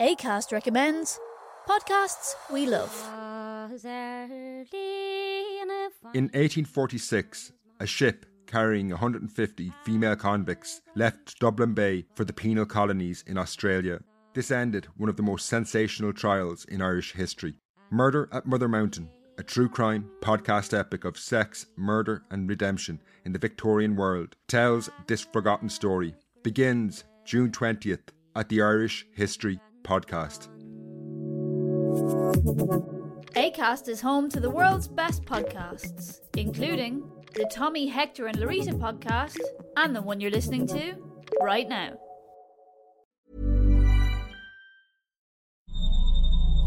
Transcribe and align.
ACAST 0.00 0.52
recommends 0.52 1.18
podcasts 1.68 2.34
we 2.52 2.66
love. 2.66 2.94
In 6.14 6.26
1846, 6.26 7.52
a 7.80 7.86
ship 7.86 8.24
carrying 8.46 8.90
150 8.90 9.72
female 9.82 10.14
convicts 10.14 10.82
left 10.94 11.40
Dublin 11.40 11.74
Bay 11.74 12.06
for 12.14 12.24
the 12.24 12.32
penal 12.32 12.64
colonies 12.64 13.24
in 13.26 13.36
Australia. 13.36 13.98
This 14.34 14.52
ended 14.52 14.86
one 14.98 15.08
of 15.08 15.16
the 15.16 15.24
most 15.24 15.46
sensational 15.46 16.12
trials 16.12 16.64
in 16.66 16.80
Irish 16.80 17.12
history. 17.12 17.54
Murder 17.90 18.28
at 18.30 18.46
Mother 18.46 18.68
Mountain, 18.68 19.10
a 19.36 19.42
true 19.42 19.68
crime 19.68 20.08
podcast 20.20 20.78
epic 20.78 21.04
of 21.04 21.18
sex, 21.18 21.66
murder, 21.76 22.22
and 22.30 22.48
redemption 22.48 23.00
in 23.24 23.32
the 23.32 23.38
Victorian 23.40 23.96
world, 23.96 24.36
tells 24.46 24.90
this 25.08 25.22
forgotten 25.24 25.68
story. 25.68 26.14
Begins 26.44 27.02
June 27.24 27.50
20th 27.50 28.10
at 28.36 28.48
the 28.48 28.62
Irish 28.62 29.04
History 29.12 29.58
Podcast. 29.82 30.48
ACAST 33.34 33.88
is 33.88 34.00
home 34.00 34.28
to 34.30 34.40
the 34.40 34.50
world's 34.50 34.88
best 34.88 35.24
podcasts, 35.24 36.20
including 36.36 37.02
the 37.34 37.48
Tommy, 37.54 37.86
Hector, 37.86 38.26
and 38.26 38.38
Larita 38.38 38.72
podcast, 38.78 39.38
and 39.76 39.94
the 39.94 40.02
one 40.02 40.20
you're 40.20 40.30
listening 40.30 40.66
to 40.68 40.94
right 41.40 41.68
now. 41.68 41.98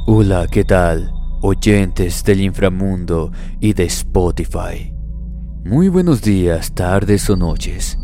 Hola, 0.07 0.47
¿qué 0.51 0.63
tal? 0.63 1.11
Oyentes 1.41 2.23
del 2.23 2.41
inframundo 2.41 3.31
y 3.59 3.73
de 3.73 3.85
Spotify. 3.85 4.93
Muy 5.63 5.89
buenos 5.89 6.21
días, 6.21 6.73
tardes 6.73 7.29
o 7.29 7.35
noches. 7.35 7.97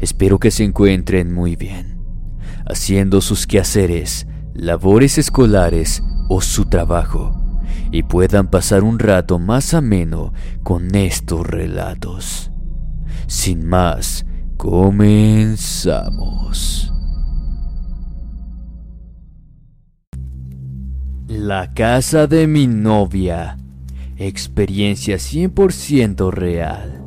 Espero 0.00 0.38
que 0.38 0.50
se 0.50 0.64
encuentren 0.64 1.32
muy 1.32 1.56
bien, 1.56 1.98
haciendo 2.66 3.20
sus 3.20 3.46
quehaceres, 3.46 4.26
labores 4.60 5.16
escolares 5.16 6.02
o 6.28 6.42
su 6.42 6.66
trabajo, 6.66 7.34
y 7.90 8.02
puedan 8.02 8.50
pasar 8.50 8.84
un 8.84 8.98
rato 8.98 9.38
más 9.38 9.72
ameno 9.72 10.34
con 10.62 10.94
estos 10.94 11.46
relatos. 11.46 12.50
Sin 13.26 13.66
más, 13.66 14.26
comenzamos. 14.58 15.72
La 21.26 21.72
casa 21.72 22.26
de 22.26 22.46
mi 22.46 22.66
novia. 22.66 23.56
Experiencia 24.18 25.16
100% 25.16 26.30
real. 26.30 26.99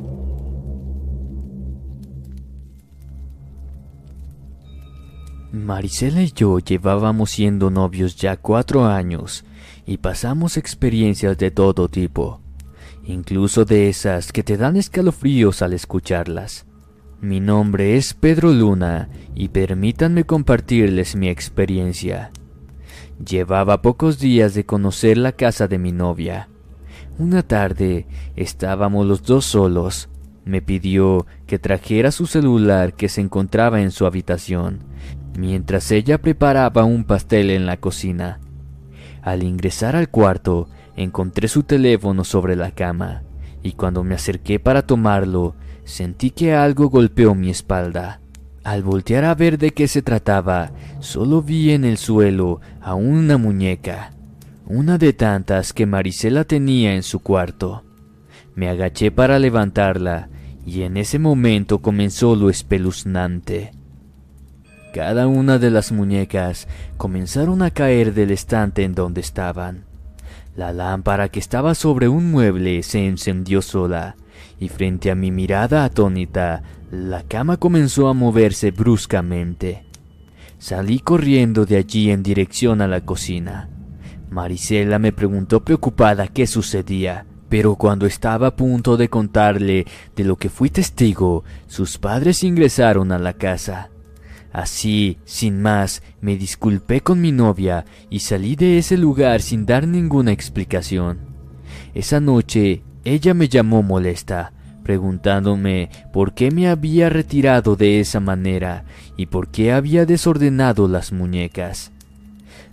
Marisela 5.54 6.20
y 6.22 6.32
yo 6.32 6.58
llevábamos 6.58 7.30
siendo 7.30 7.70
novios 7.70 8.16
ya 8.16 8.36
cuatro 8.36 8.86
años 8.86 9.44
y 9.86 9.98
pasamos 9.98 10.56
experiencias 10.56 11.38
de 11.38 11.52
todo 11.52 11.88
tipo, 11.88 12.40
incluso 13.04 13.64
de 13.64 13.88
esas 13.88 14.32
que 14.32 14.42
te 14.42 14.56
dan 14.56 14.76
escalofríos 14.76 15.62
al 15.62 15.72
escucharlas. 15.72 16.66
Mi 17.20 17.38
nombre 17.38 17.96
es 17.96 18.14
Pedro 18.14 18.52
Luna 18.52 19.08
y 19.36 19.48
permítanme 19.48 20.24
compartirles 20.24 21.14
mi 21.14 21.28
experiencia. 21.28 22.32
Llevaba 23.24 23.80
pocos 23.80 24.18
días 24.18 24.54
de 24.54 24.66
conocer 24.66 25.18
la 25.18 25.30
casa 25.30 25.68
de 25.68 25.78
mi 25.78 25.92
novia. 25.92 26.48
Una 27.16 27.44
tarde 27.44 28.08
estábamos 28.34 29.06
los 29.06 29.22
dos 29.22 29.44
solos. 29.44 30.08
Me 30.44 30.60
pidió 30.60 31.26
que 31.46 31.60
trajera 31.60 32.10
su 32.10 32.26
celular 32.26 32.94
que 32.94 33.08
se 33.08 33.20
encontraba 33.20 33.80
en 33.80 33.92
su 33.92 34.04
habitación 34.04 34.80
mientras 35.36 35.90
ella 35.90 36.18
preparaba 36.18 36.84
un 36.84 37.04
pastel 37.04 37.50
en 37.50 37.66
la 37.66 37.76
cocina. 37.76 38.40
Al 39.22 39.42
ingresar 39.42 39.96
al 39.96 40.08
cuarto, 40.10 40.68
encontré 40.96 41.48
su 41.48 41.62
teléfono 41.62 42.24
sobre 42.24 42.56
la 42.56 42.70
cama, 42.70 43.22
y 43.62 43.72
cuando 43.72 44.04
me 44.04 44.14
acerqué 44.14 44.60
para 44.60 44.86
tomarlo, 44.86 45.54
sentí 45.84 46.30
que 46.30 46.54
algo 46.54 46.88
golpeó 46.88 47.34
mi 47.34 47.50
espalda. 47.50 48.20
Al 48.62 48.82
voltear 48.82 49.24
a 49.24 49.34
ver 49.34 49.58
de 49.58 49.72
qué 49.72 49.88
se 49.88 50.02
trataba, 50.02 50.72
solo 51.00 51.42
vi 51.42 51.72
en 51.72 51.84
el 51.84 51.98
suelo 51.98 52.60
a 52.80 52.94
una 52.94 53.36
muñeca, 53.36 54.12
una 54.66 54.96
de 54.96 55.12
tantas 55.12 55.72
que 55.72 55.84
Marisela 55.84 56.44
tenía 56.44 56.94
en 56.94 57.02
su 57.02 57.20
cuarto. 57.20 57.84
Me 58.54 58.68
agaché 58.68 59.10
para 59.10 59.38
levantarla, 59.38 60.28
y 60.64 60.82
en 60.82 60.96
ese 60.96 61.18
momento 61.18 61.80
comenzó 61.80 62.36
lo 62.36 62.48
espeluznante. 62.48 63.72
Cada 64.94 65.26
una 65.26 65.58
de 65.58 65.72
las 65.72 65.90
muñecas 65.90 66.68
comenzaron 66.96 67.62
a 67.62 67.72
caer 67.72 68.14
del 68.14 68.30
estante 68.30 68.84
en 68.84 68.94
donde 68.94 69.22
estaban. 69.22 69.82
La 70.54 70.72
lámpara 70.72 71.30
que 71.30 71.40
estaba 71.40 71.74
sobre 71.74 72.06
un 72.06 72.30
mueble 72.30 72.80
se 72.84 73.04
encendió 73.04 73.60
sola, 73.60 74.14
y 74.60 74.68
frente 74.68 75.10
a 75.10 75.16
mi 75.16 75.32
mirada 75.32 75.82
atónita, 75.84 76.62
la 76.92 77.24
cama 77.24 77.56
comenzó 77.56 78.06
a 78.06 78.14
moverse 78.14 78.70
bruscamente. 78.70 79.82
Salí 80.58 81.00
corriendo 81.00 81.66
de 81.66 81.78
allí 81.78 82.12
en 82.12 82.22
dirección 82.22 82.80
a 82.80 82.86
la 82.86 83.00
cocina. 83.00 83.68
Marisela 84.30 85.00
me 85.00 85.10
preguntó 85.10 85.64
preocupada 85.64 86.28
qué 86.28 86.46
sucedía, 86.46 87.26
pero 87.48 87.74
cuando 87.74 88.06
estaba 88.06 88.46
a 88.46 88.54
punto 88.54 88.96
de 88.96 89.08
contarle 89.08 89.86
de 90.14 90.22
lo 90.22 90.36
que 90.36 90.50
fui 90.50 90.70
testigo, 90.70 91.42
sus 91.66 91.98
padres 91.98 92.44
ingresaron 92.44 93.10
a 93.10 93.18
la 93.18 93.32
casa. 93.32 93.90
Así, 94.54 95.18
sin 95.24 95.60
más, 95.60 96.00
me 96.20 96.36
disculpé 96.36 97.00
con 97.00 97.20
mi 97.20 97.32
novia 97.32 97.84
y 98.08 98.20
salí 98.20 98.54
de 98.54 98.78
ese 98.78 98.96
lugar 98.96 99.42
sin 99.42 99.66
dar 99.66 99.88
ninguna 99.88 100.30
explicación. 100.30 101.18
Esa 101.92 102.20
noche 102.20 102.84
ella 103.04 103.34
me 103.34 103.48
llamó 103.48 103.82
molesta, 103.82 104.52
preguntándome 104.84 105.90
por 106.12 106.34
qué 106.34 106.52
me 106.52 106.68
había 106.68 107.08
retirado 107.10 107.74
de 107.74 107.98
esa 107.98 108.20
manera 108.20 108.84
y 109.16 109.26
por 109.26 109.48
qué 109.48 109.72
había 109.72 110.06
desordenado 110.06 110.86
las 110.86 111.10
muñecas. 111.10 111.90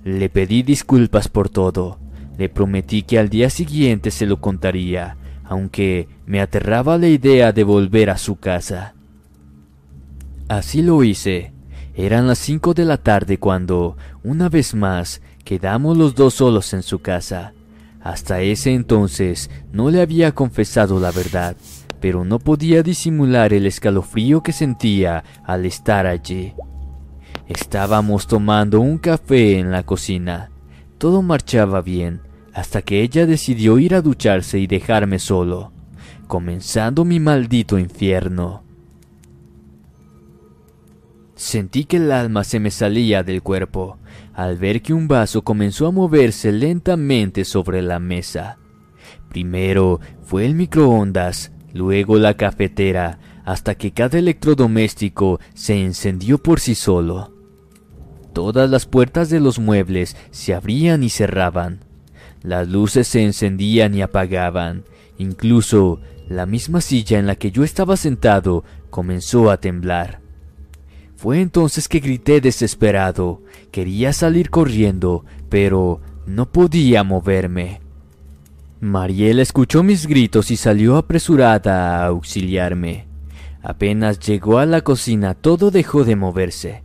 Le 0.03 0.29
pedí 0.29 0.61
disculpas 0.61 1.29
por 1.29 1.49
todo, 1.49 1.97
le 2.37 2.47
prometí 2.47 3.01
que 3.01 3.17
al 3.17 3.29
día 3.29 3.49
siguiente 3.49 4.11
se 4.11 4.27
lo 4.27 4.39
contaría, 4.39 5.17
aunque 5.45 6.07
me 6.27 6.41
aterraba 6.41 6.99
la 6.99 7.07
idea 7.07 7.51
de 7.53 7.63
volver 7.63 8.11
a 8.11 8.19
su 8.19 8.35
casa. 8.35 8.93
Así 10.47 10.83
lo 10.83 11.03
hice, 11.03 11.53
eran 11.93 12.27
las 12.27 12.37
cinco 12.37 12.73
de 12.73 12.85
la 12.85 12.97
tarde 12.97 13.37
cuando, 13.37 13.97
una 14.23 14.49
vez 14.49 14.73
más, 14.73 15.21
quedamos 15.43 15.97
los 15.97 16.15
dos 16.15 16.35
solos 16.35 16.73
en 16.73 16.83
su 16.83 16.99
casa. 16.99 17.53
Hasta 18.01 18.41
ese 18.41 18.73
entonces 18.73 19.49
no 19.71 19.89
le 19.89 20.01
había 20.01 20.33
confesado 20.33 20.99
la 20.99 21.11
verdad, 21.11 21.55
pero 21.99 22.23
no 22.25 22.39
podía 22.39 22.81
disimular 22.81 23.53
el 23.53 23.65
escalofrío 23.65 24.41
que 24.41 24.53
sentía 24.53 25.23
al 25.43 25.65
estar 25.65 26.07
allí. 26.07 26.53
Estábamos 27.47 28.27
tomando 28.27 28.79
un 28.79 28.97
café 28.97 29.59
en 29.59 29.71
la 29.71 29.83
cocina. 29.83 30.49
Todo 30.97 31.21
marchaba 31.21 31.81
bien, 31.81 32.21
hasta 32.53 32.81
que 32.81 33.01
ella 33.01 33.25
decidió 33.25 33.77
ir 33.77 33.93
a 33.93 34.01
ducharse 34.01 34.57
y 34.57 34.67
dejarme 34.67 35.19
solo, 35.19 35.71
comenzando 36.27 37.05
mi 37.05 37.19
maldito 37.19 37.77
infierno. 37.77 38.60
Sentí 41.41 41.85
que 41.85 41.97
el 41.97 42.11
alma 42.11 42.43
se 42.43 42.59
me 42.59 42.69
salía 42.69 43.23
del 43.23 43.41
cuerpo 43.41 43.97
al 44.35 44.57
ver 44.57 44.83
que 44.83 44.93
un 44.93 45.07
vaso 45.07 45.41
comenzó 45.41 45.87
a 45.87 45.91
moverse 45.91 46.51
lentamente 46.51 47.45
sobre 47.45 47.81
la 47.81 47.99
mesa. 47.99 48.59
Primero 49.27 49.99
fue 50.21 50.45
el 50.45 50.53
microondas, 50.53 51.51
luego 51.73 52.17
la 52.17 52.35
cafetera, 52.35 53.17
hasta 53.43 53.73
que 53.73 53.91
cada 53.91 54.19
electrodoméstico 54.19 55.39
se 55.55 55.83
encendió 55.83 56.37
por 56.37 56.59
sí 56.59 56.75
solo. 56.75 57.33
Todas 58.33 58.69
las 58.69 58.85
puertas 58.85 59.31
de 59.31 59.39
los 59.39 59.57
muebles 59.57 60.15
se 60.29 60.53
abrían 60.53 61.03
y 61.03 61.09
cerraban. 61.09 61.79
Las 62.43 62.67
luces 62.67 63.07
se 63.07 63.23
encendían 63.23 63.95
y 63.95 64.03
apagaban. 64.03 64.83
Incluso 65.17 66.01
la 66.29 66.45
misma 66.45 66.81
silla 66.81 67.17
en 67.17 67.25
la 67.25 67.35
que 67.35 67.49
yo 67.49 67.63
estaba 67.63 67.97
sentado 67.97 68.63
comenzó 68.91 69.49
a 69.49 69.57
temblar. 69.57 70.20
Fue 71.21 71.39
entonces 71.39 71.87
que 71.87 71.99
grité 71.99 72.41
desesperado. 72.41 73.43
Quería 73.69 74.11
salir 74.11 74.49
corriendo, 74.49 75.23
pero 75.49 76.01
no 76.25 76.51
podía 76.51 77.03
moverme. 77.03 77.79
Mariela 78.79 79.43
escuchó 79.43 79.83
mis 79.83 80.07
gritos 80.07 80.49
y 80.49 80.57
salió 80.57 80.97
apresurada 80.97 81.99
a 81.99 82.07
auxiliarme. 82.07 83.05
Apenas 83.61 84.17
llegó 84.19 84.57
a 84.57 84.65
la 84.65 84.81
cocina 84.81 85.35
todo 85.35 85.69
dejó 85.69 86.05
de 86.05 86.15
moverse. 86.15 86.81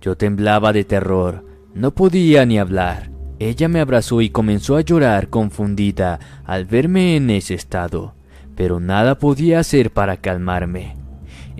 Yo 0.00 0.16
temblaba 0.16 0.72
de 0.72 0.82
terror, 0.82 1.44
no 1.72 1.92
podía 1.92 2.44
ni 2.46 2.58
hablar. 2.58 3.12
Ella 3.38 3.68
me 3.68 3.78
abrazó 3.78 4.20
y 4.20 4.30
comenzó 4.30 4.78
a 4.78 4.80
llorar 4.80 5.28
confundida 5.28 6.18
al 6.44 6.64
verme 6.64 7.14
en 7.14 7.30
ese 7.30 7.54
estado, 7.54 8.14
pero 8.56 8.80
nada 8.80 9.20
podía 9.20 9.60
hacer 9.60 9.92
para 9.92 10.16
calmarme. 10.16 10.99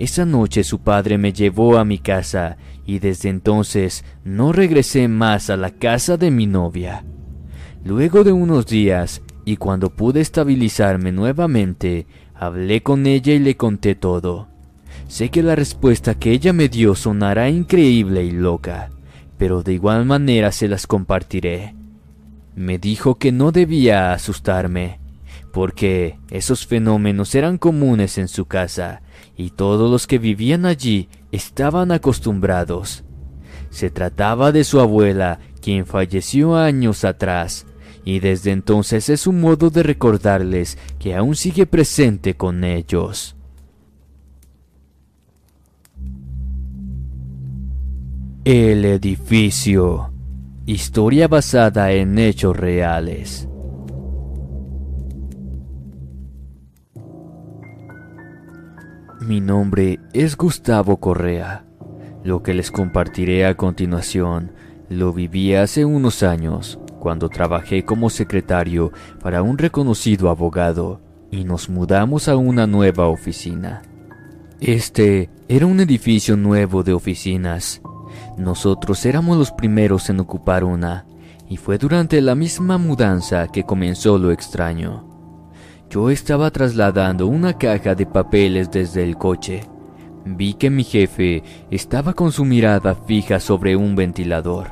Esa 0.01 0.25
noche 0.25 0.63
su 0.63 0.79
padre 0.79 1.19
me 1.19 1.31
llevó 1.31 1.77
a 1.77 1.85
mi 1.85 1.99
casa 1.99 2.57
y 2.87 2.97
desde 2.97 3.29
entonces 3.29 4.03
no 4.23 4.51
regresé 4.51 5.07
más 5.07 5.51
a 5.51 5.57
la 5.57 5.69
casa 5.69 6.17
de 6.17 6.31
mi 6.31 6.47
novia. 6.47 7.05
Luego 7.85 8.23
de 8.23 8.31
unos 8.31 8.65
días, 8.65 9.21
y 9.45 9.57
cuando 9.57 9.91
pude 9.91 10.19
estabilizarme 10.19 11.11
nuevamente, 11.11 12.07
hablé 12.33 12.81
con 12.81 13.05
ella 13.05 13.33
y 13.33 13.37
le 13.37 13.55
conté 13.57 13.93
todo. 13.93 14.47
Sé 15.07 15.29
que 15.29 15.43
la 15.43 15.55
respuesta 15.55 16.15
que 16.15 16.31
ella 16.31 16.51
me 16.51 16.67
dio 16.67 16.95
sonará 16.95 17.51
increíble 17.51 18.23
y 18.23 18.31
loca, 18.31 18.89
pero 19.37 19.61
de 19.61 19.73
igual 19.73 20.05
manera 20.05 20.51
se 20.51 20.67
las 20.67 20.87
compartiré. 20.87 21.75
Me 22.55 22.79
dijo 22.79 23.19
que 23.19 23.31
no 23.31 23.51
debía 23.51 24.13
asustarme, 24.13 24.99
porque 25.53 26.17
esos 26.31 26.65
fenómenos 26.65 27.35
eran 27.35 27.59
comunes 27.59 28.17
en 28.17 28.29
su 28.29 28.45
casa 28.45 29.03
y 29.37 29.51
todos 29.51 29.89
los 29.89 30.07
que 30.07 30.19
vivían 30.19 30.65
allí 30.65 31.09
estaban 31.31 31.91
acostumbrados. 31.91 33.03
Se 33.69 33.89
trataba 33.89 34.51
de 34.51 34.63
su 34.63 34.79
abuela, 34.79 35.39
quien 35.61 35.85
falleció 35.85 36.57
años 36.57 37.05
atrás, 37.05 37.65
y 38.03 38.19
desde 38.19 38.51
entonces 38.51 39.09
es 39.09 39.27
un 39.27 39.39
modo 39.39 39.69
de 39.69 39.83
recordarles 39.83 40.77
que 40.99 41.15
aún 41.15 41.35
sigue 41.35 41.65
presente 41.65 42.35
con 42.35 42.63
ellos. 42.63 43.35
El 48.43 48.85
edificio. 48.85 50.11
Historia 50.65 51.27
basada 51.27 51.91
en 51.91 52.17
hechos 52.17 52.57
reales. 52.57 53.47
Mi 59.21 59.39
nombre 59.39 59.99
es 60.13 60.35
Gustavo 60.35 60.97
Correa. 60.97 61.63
Lo 62.23 62.41
que 62.41 62.55
les 62.55 62.71
compartiré 62.71 63.45
a 63.45 63.55
continuación 63.55 64.51
lo 64.89 65.13
viví 65.13 65.53
hace 65.53 65.85
unos 65.85 66.23
años, 66.23 66.79
cuando 66.99 67.29
trabajé 67.29 67.85
como 67.85 68.09
secretario 68.09 68.91
para 69.21 69.43
un 69.43 69.59
reconocido 69.59 70.31
abogado 70.31 71.01
y 71.29 71.43
nos 71.43 71.69
mudamos 71.69 72.27
a 72.29 72.35
una 72.35 72.65
nueva 72.65 73.09
oficina. 73.09 73.83
Este 74.59 75.29
era 75.47 75.67
un 75.67 75.79
edificio 75.81 76.35
nuevo 76.35 76.81
de 76.81 76.93
oficinas. 76.93 77.79
Nosotros 78.39 79.05
éramos 79.05 79.37
los 79.37 79.51
primeros 79.51 80.09
en 80.09 80.19
ocupar 80.19 80.63
una, 80.63 81.05
y 81.47 81.57
fue 81.57 81.77
durante 81.77 82.21
la 82.21 82.33
misma 82.33 82.79
mudanza 82.79 83.47
que 83.49 83.65
comenzó 83.65 84.17
lo 84.17 84.31
extraño. 84.31 85.10
Yo 85.91 86.09
estaba 86.09 86.49
trasladando 86.51 87.27
una 87.27 87.57
caja 87.57 87.95
de 87.95 88.05
papeles 88.05 88.71
desde 88.71 89.03
el 89.03 89.17
coche. 89.17 89.67
Vi 90.23 90.53
que 90.53 90.69
mi 90.69 90.85
jefe 90.85 91.43
estaba 91.69 92.13
con 92.13 92.31
su 92.31 92.45
mirada 92.45 92.95
fija 92.95 93.41
sobre 93.41 93.75
un 93.75 93.93
ventilador. 93.97 94.69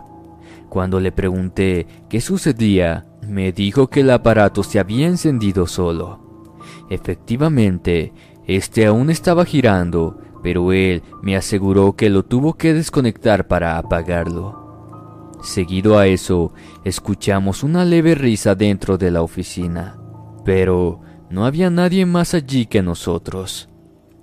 Cuando 0.69 1.01
le 1.01 1.12
pregunté 1.12 1.88
qué 2.07 2.21
sucedía, 2.21 3.06
me 3.27 3.51
dijo 3.51 3.88
que 3.88 4.00
el 4.00 4.12
aparato 4.12 4.63
se 4.63 4.80
había 4.80 5.07
encendido 5.07 5.68
solo. 5.68 6.62
Efectivamente, 6.89 8.13
este 8.48 8.86
aún 8.86 9.10
estaba 9.10 9.44
girando, 9.44 10.21
pero 10.42 10.71
él 10.71 11.04
me 11.21 11.36
aseguró 11.36 11.98
que 11.98 12.10
lo 12.10 12.24
tuvo 12.24 12.54
que 12.54 12.74
desconectar 12.74 13.45
para 13.50 13.77
apagarlo. 13.77 15.36
Seguido 15.44 15.98
a 15.98 16.07
eso, 16.07 16.54
escuchamos 16.86 17.62
una 17.62 17.83
leve 17.83 18.16
risa 18.16 18.56
dentro 18.56 18.98
de 18.98 19.12
la 19.12 19.21
oficina, 19.21 20.00
pero 20.45 21.01
no 21.30 21.46
había 21.46 21.70
nadie 21.70 22.06
más 22.06 22.34
allí 22.34 22.66
que 22.66 22.81
nosotros. 22.81 23.70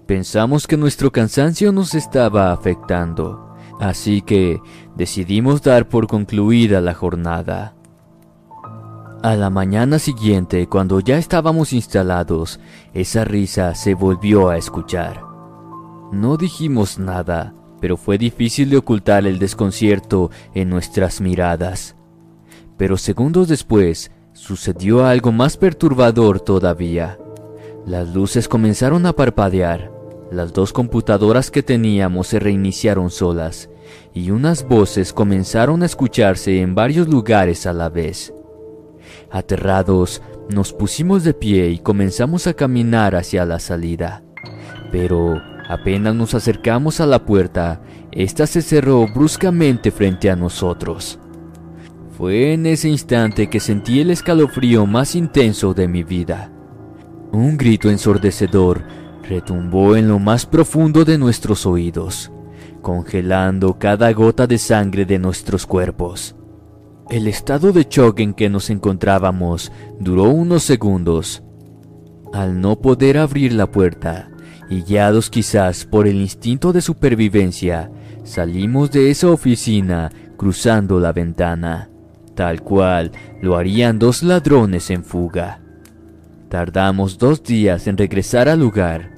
Pensamos 0.06 0.66
que 0.66 0.76
nuestro 0.76 1.10
cansancio 1.10 1.72
nos 1.72 1.94
estaba 1.94 2.52
afectando, 2.52 3.54
así 3.80 4.22
que 4.22 4.60
decidimos 4.96 5.62
dar 5.62 5.88
por 5.88 6.06
concluida 6.06 6.80
la 6.80 6.94
jornada. 6.94 7.74
A 9.22 9.34
la 9.34 9.50
mañana 9.50 9.98
siguiente, 9.98 10.68
cuando 10.68 11.00
ya 11.00 11.18
estábamos 11.18 11.72
instalados, 11.72 12.60
esa 12.94 13.24
risa 13.24 13.74
se 13.74 13.94
volvió 13.94 14.48
a 14.48 14.56
escuchar. 14.56 15.24
No 16.12 16.36
dijimos 16.36 16.98
nada, 16.98 17.52
pero 17.80 17.96
fue 17.96 18.18
difícil 18.18 18.70
de 18.70 18.76
ocultar 18.76 19.26
el 19.26 19.38
desconcierto 19.38 20.30
en 20.54 20.70
nuestras 20.70 21.20
miradas. 21.20 21.96
Pero 22.76 22.96
segundos 22.96 23.48
después, 23.48 24.12
sucedió 24.36 25.06
algo 25.06 25.32
más 25.32 25.56
perturbador 25.56 26.40
todavía. 26.40 27.18
Las 27.86 28.14
luces 28.14 28.48
comenzaron 28.48 29.06
a 29.06 29.14
parpadear, 29.14 29.90
las 30.30 30.52
dos 30.52 30.72
computadoras 30.72 31.50
que 31.50 31.62
teníamos 31.62 32.28
se 32.28 32.38
reiniciaron 32.38 33.10
solas, 33.10 33.70
y 34.12 34.30
unas 34.30 34.66
voces 34.68 35.12
comenzaron 35.12 35.82
a 35.82 35.86
escucharse 35.86 36.60
en 36.60 36.74
varios 36.74 37.08
lugares 37.08 37.66
a 37.66 37.72
la 37.72 37.88
vez. 37.88 38.32
Aterrados, 39.30 40.20
nos 40.50 40.72
pusimos 40.72 41.24
de 41.24 41.32
pie 41.32 41.70
y 41.70 41.78
comenzamos 41.78 42.46
a 42.46 42.54
caminar 42.54 43.16
hacia 43.16 43.44
la 43.44 43.58
salida. 43.58 44.22
Pero 44.92 45.40
apenas 45.68 46.14
nos 46.14 46.34
acercamos 46.34 47.00
a 47.00 47.06
la 47.06 47.24
puerta, 47.24 47.82
ésta 48.12 48.46
se 48.46 48.62
cerró 48.62 49.06
bruscamente 49.12 49.90
frente 49.90 50.30
a 50.30 50.36
nosotros. 50.36 51.18
Fue 52.16 52.54
en 52.54 52.64
ese 52.64 52.88
instante 52.88 53.50
que 53.50 53.60
sentí 53.60 54.00
el 54.00 54.10
escalofrío 54.10 54.86
más 54.86 55.14
intenso 55.14 55.74
de 55.74 55.86
mi 55.86 56.02
vida. 56.02 56.50
Un 57.30 57.58
grito 57.58 57.90
ensordecedor 57.90 58.84
retumbó 59.28 59.96
en 59.96 60.08
lo 60.08 60.18
más 60.18 60.46
profundo 60.46 61.04
de 61.04 61.18
nuestros 61.18 61.66
oídos, 61.66 62.32
congelando 62.80 63.78
cada 63.78 64.10
gota 64.14 64.46
de 64.46 64.56
sangre 64.56 65.04
de 65.04 65.18
nuestros 65.18 65.66
cuerpos. 65.66 66.34
El 67.10 67.28
estado 67.28 67.70
de 67.72 67.86
shock 67.88 68.20
en 68.20 68.32
que 68.32 68.48
nos 68.48 68.70
encontrábamos 68.70 69.70
duró 70.00 70.30
unos 70.30 70.62
segundos. 70.62 71.42
Al 72.32 72.62
no 72.62 72.80
poder 72.80 73.18
abrir 73.18 73.52
la 73.52 73.70
puerta, 73.70 74.30
y 74.70 74.80
guiados 74.80 75.28
quizás 75.28 75.84
por 75.84 76.06
el 76.06 76.16
instinto 76.16 76.72
de 76.72 76.80
supervivencia, 76.80 77.90
salimos 78.24 78.90
de 78.90 79.10
esa 79.10 79.28
oficina 79.28 80.10
cruzando 80.38 80.98
la 80.98 81.12
ventana 81.12 81.90
tal 82.36 82.62
cual 82.62 83.10
lo 83.42 83.56
harían 83.56 83.98
dos 83.98 84.22
ladrones 84.22 84.90
en 84.90 85.02
fuga. 85.02 85.60
Tardamos 86.48 87.18
dos 87.18 87.42
días 87.42 87.88
en 87.88 87.96
regresar 87.96 88.48
al 88.48 88.60
lugar. 88.60 89.10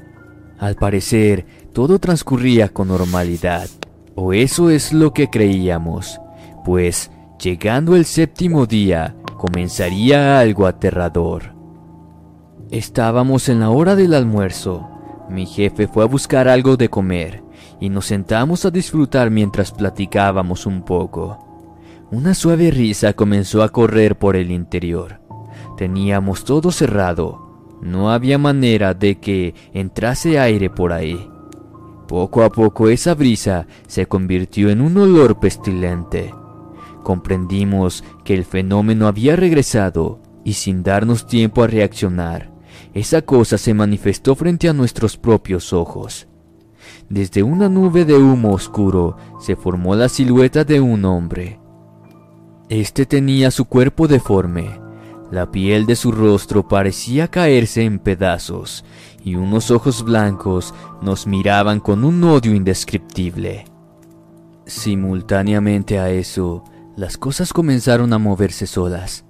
Al 0.58 0.76
parecer, 0.76 1.44
todo 1.74 1.98
transcurría 1.98 2.70
con 2.70 2.88
normalidad, 2.88 3.68
o 4.14 4.32
eso 4.32 4.70
es 4.70 4.94
lo 4.94 5.12
que 5.12 5.28
creíamos, 5.28 6.18
pues 6.64 7.10
llegando 7.38 7.94
el 7.94 8.06
séptimo 8.06 8.64
día 8.64 9.14
comenzaría 9.36 10.40
algo 10.40 10.66
aterrador. 10.66 11.54
Estábamos 12.70 13.48
en 13.48 13.60
la 13.60 13.70
hora 13.70 13.94
del 13.94 14.14
almuerzo. 14.14 14.88
Mi 15.28 15.46
jefe 15.46 15.86
fue 15.86 16.04
a 16.04 16.06
buscar 16.06 16.48
algo 16.48 16.76
de 16.76 16.88
comer 16.88 17.42
y 17.80 17.88
nos 17.88 18.06
sentamos 18.06 18.64
a 18.64 18.70
disfrutar 18.70 19.30
mientras 19.30 19.70
platicábamos 19.72 20.66
un 20.66 20.82
poco. 20.82 21.47
Una 22.10 22.32
suave 22.32 22.70
risa 22.70 23.12
comenzó 23.12 23.62
a 23.62 23.68
correr 23.68 24.18
por 24.18 24.36
el 24.36 24.50
interior. 24.50 25.20
Teníamos 25.76 26.44
todo 26.44 26.72
cerrado. 26.72 27.66
No 27.82 28.10
había 28.10 28.38
manera 28.38 28.94
de 28.94 29.20
que 29.20 29.54
entrase 29.74 30.38
aire 30.38 30.70
por 30.70 30.92
ahí. 30.92 31.30
Poco 32.08 32.42
a 32.42 32.50
poco 32.50 32.88
esa 32.88 33.14
brisa 33.14 33.66
se 33.86 34.06
convirtió 34.06 34.70
en 34.70 34.80
un 34.80 34.96
olor 34.96 35.38
pestilente. 35.38 36.34
Comprendimos 37.02 38.02
que 38.24 38.34
el 38.34 38.46
fenómeno 38.46 39.06
había 39.06 39.36
regresado 39.36 40.20
y 40.44 40.54
sin 40.54 40.82
darnos 40.82 41.26
tiempo 41.26 41.62
a 41.62 41.66
reaccionar, 41.66 42.50
esa 42.94 43.20
cosa 43.20 43.58
se 43.58 43.74
manifestó 43.74 44.34
frente 44.34 44.66
a 44.68 44.72
nuestros 44.72 45.18
propios 45.18 45.74
ojos. 45.74 46.26
Desde 47.10 47.42
una 47.42 47.68
nube 47.68 48.06
de 48.06 48.14
humo 48.14 48.52
oscuro 48.52 49.16
se 49.38 49.56
formó 49.56 49.94
la 49.94 50.08
silueta 50.08 50.64
de 50.64 50.80
un 50.80 51.04
hombre. 51.04 51.60
Este 52.68 53.06
tenía 53.06 53.50
su 53.50 53.64
cuerpo 53.64 54.08
deforme, 54.08 54.78
la 55.30 55.50
piel 55.50 55.84
de 55.84 55.94
su 55.94 56.10
rostro 56.10 56.68
parecía 56.68 57.28
caerse 57.28 57.82
en 57.82 57.98
pedazos 57.98 58.84
y 59.22 59.34
unos 59.34 59.70
ojos 59.70 60.02
blancos 60.02 60.74
nos 61.02 61.26
miraban 61.26 61.80
con 61.80 62.04
un 62.04 62.24
odio 62.24 62.54
indescriptible. 62.54 63.66
Simultáneamente 64.64 65.98
a 65.98 66.10
eso, 66.10 66.64
las 66.96 67.18
cosas 67.18 67.52
comenzaron 67.52 68.12
a 68.14 68.18
moverse 68.18 68.66
solas. 68.66 69.24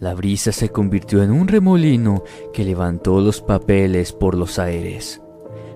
La 0.00 0.14
brisa 0.14 0.52
se 0.52 0.68
convirtió 0.68 1.22
en 1.22 1.30
un 1.30 1.48
remolino 1.48 2.24
que 2.52 2.64
levantó 2.64 3.20
los 3.20 3.40
papeles 3.40 4.12
por 4.12 4.34
los 4.34 4.58
aires. 4.58 5.20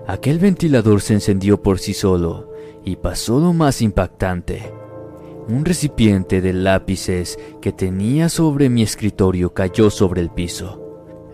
Aquel 0.07 0.37
ventilador 0.37 1.01
se 1.01 1.13
encendió 1.13 1.61
por 1.61 1.79
sí 1.79 1.93
solo 1.93 2.51
y 2.85 2.95
pasó 2.95 3.39
lo 3.39 3.53
más 3.53 3.81
impactante. 3.81 4.82
Un 5.49 5.65
recipiente 5.65 6.39
de 6.39 6.53
lápices 6.53 7.37
que 7.61 7.73
tenía 7.73 8.29
sobre 8.29 8.69
mi 8.69 8.81
escritorio 8.81 9.53
cayó 9.53 9.89
sobre 9.89 10.21
el 10.21 10.29
piso. 10.29 10.79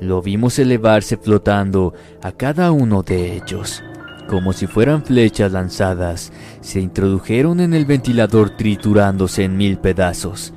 Lo 0.01 0.21
vimos 0.23 0.57
elevarse 0.57 1.17
flotando 1.17 1.93
a 2.23 2.31
cada 2.31 2.71
uno 2.71 3.03
de 3.03 3.35
ellos. 3.35 3.83
como 4.27 4.53
si 4.53 4.67
fueran 4.67 5.03
flechas 5.03 5.51
lanzadas, 5.53 6.31
se 6.61 6.79
introdujeron 6.79 7.59
en 7.59 7.73
el 7.73 7.85
ventilador 7.85 8.51
triturándose 8.51 9.43
en 9.43 9.57
mil 9.57 9.79
pedazos. 9.79 10.53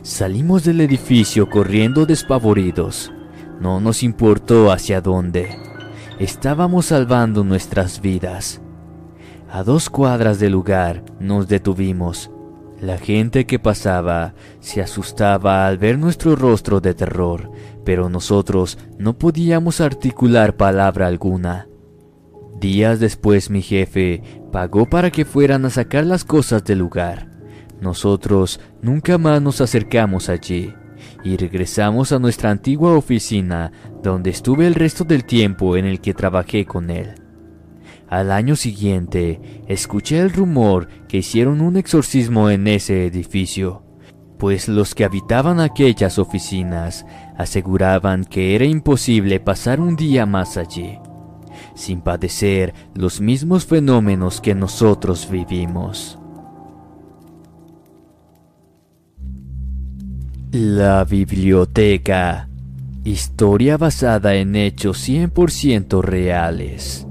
Salimos 0.00 0.64
del 0.64 0.80
edificio 0.80 1.50
corriendo 1.50 2.06
despavoridos. 2.06 3.12
No 3.60 3.78
nos 3.78 4.02
importó 4.02 4.72
hacia 4.72 5.02
dónde. 5.02 5.54
Estábamos 6.18 6.86
salvando 6.86 7.44
nuestras 7.44 8.00
vidas. 8.00 8.62
A 9.52 9.64
dos 9.64 9.90
cuadras 9.90 10.40
del 10.40 10.52
lugar 10.52 11.04
nos 11.20 11.46
detuvimos. 11.46 12.30
La 12.80 12.96
gente 12.96 13.44
que 13.44 13.58
pasaba 13.58 14.34
se 14.60 14.80
asustaba 14.80 15.66
al 15.66 15.76
ver 15.76 15.98
nuestro 15.98 16.34
rostro 16.34 16.80
de 16.80 16.94
terror, 16.94 17.50
pero 17.84 18.08
nosotros 18.08 18.78
no 18.98 19.18
podíamos 19.18 19.82
articular 19.82 20.56
palabra 20.56 21.06
alguna. 21.06 21.68
Días 22.58 22.98
después 22.98 23.50
mi 23.50 23.60
jefe 23.60 24.22
pagó 24.50 24.88
para 24.88 25.10
que 25.10 25.26
fueran 25.26 25.66
a 25.66 25.70
sacar 25.70 26.06
las 26.06 26.24
cosas 26.24 26.64
del 26.64 26.78
lugar. 26.78 27.28
Nosotros 27.82 28.60
nunca 28.80 29.18
más 29.18 29.42
nos 29.42 29.60
acercamos 29.60 30.30
allí 30.30 30.74
y 31.22 31.36
regresamos 31.36 32.12
a 32.12 32.18
nuestra 32.18 32.50
antigua 32.50 32.96
oficina 32.96 33.72
donde 34.02 34.30
estuve 34.30 34.66
el 34.66 34.74
resto 34.74 35.04
del 35.04 35.24
tiempo 35.24 35.76
en 35.76 35.84
el 35.84 36.00
que 36.00 36.14
trabajé 36.14 36.64
con 36.64 36.88
él. 36.88 37.14
Al 38.10 38.32
año 38.32 38.56
siguiente, 38.56 39.40
escuché 39.68 40.18
el 40.18 40.30
rumor 40.30 40.88
que 41.08 41.18
hicieron 41.18 41.62
un 41.62 41.76
exorcismo 41.76 42.50
en 42.50 42.66
ese 42.66 43.06
edificio, 43.06 43.84
pues 44.38 44.68
los 44.68 44.94
que 44.94 45.04
habitaban 45.04 45.60
aquellas 45.60 46.18
oficinas 46.18 47.06
aseguraban 47.38 48.24
que 48.24 48.54
era 48.54 48.66
imposible 48.66 49.40
pasar 49.40 49.80
un 49.80 49.96
día 49.96 50.26
más 50.26 50.56
allí 50.56 50.98
sin 51.74 52.00
padecer 52.00 52.74
los 52.94 53.20
mismos 53.20 53.66
fenómenos 53.66 54.40
que 54.40 54.54
nosotros 54.54 55.28
vivimos. 55.30 56.18
La 60.52 61.04
biblioteca. 61.04 62.48
Historia 63.04 63.76
basada 63.76 64.34
en 64.34 64.56
hechos 64.56 65.08
100% 65.08 66.02
reales. 66.02 67.06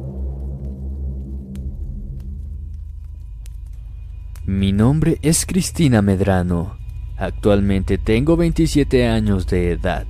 Mi 4.50 4.72
nombre 4.72 5.20
es 5.22 5.46
Cristina 5.46 6.02
Medrano. 6.02 6.76
Actualmente 7.18 8.00
tengo 8.00 8.36
27 8.36 9.08
años 9.08 9.46
de 9.46 9.74
edad 9.74 10.08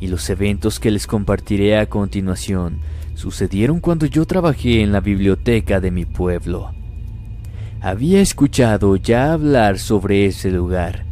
y 0.00 0.06
los 0.06 0.30
eventos 0.30 0.80
que 0.80 0.90
les 0.90 1.06
compartiré 1.06 1.76
a 1.76 1.84
continuación 1.84 2.78
sucedieron 3.14 3.80
cuando 3.80 4.06
yo 4.06 4.24
trabajé 4.24 4.80
en 4.80 4.92
la 4.92 5.00
biblioteca 5.00 5.78
de 5.78 5.90
mi 5.90 6.06
pueblo. 6.06 6.72
Había 7.82 8.22
escuchado 8.22 8.96
ya 8.96 9.34
hablar 9.34 9.78
sobre 9.78 10.24
ese 10.24 10.50
lugar, 10.50 11.04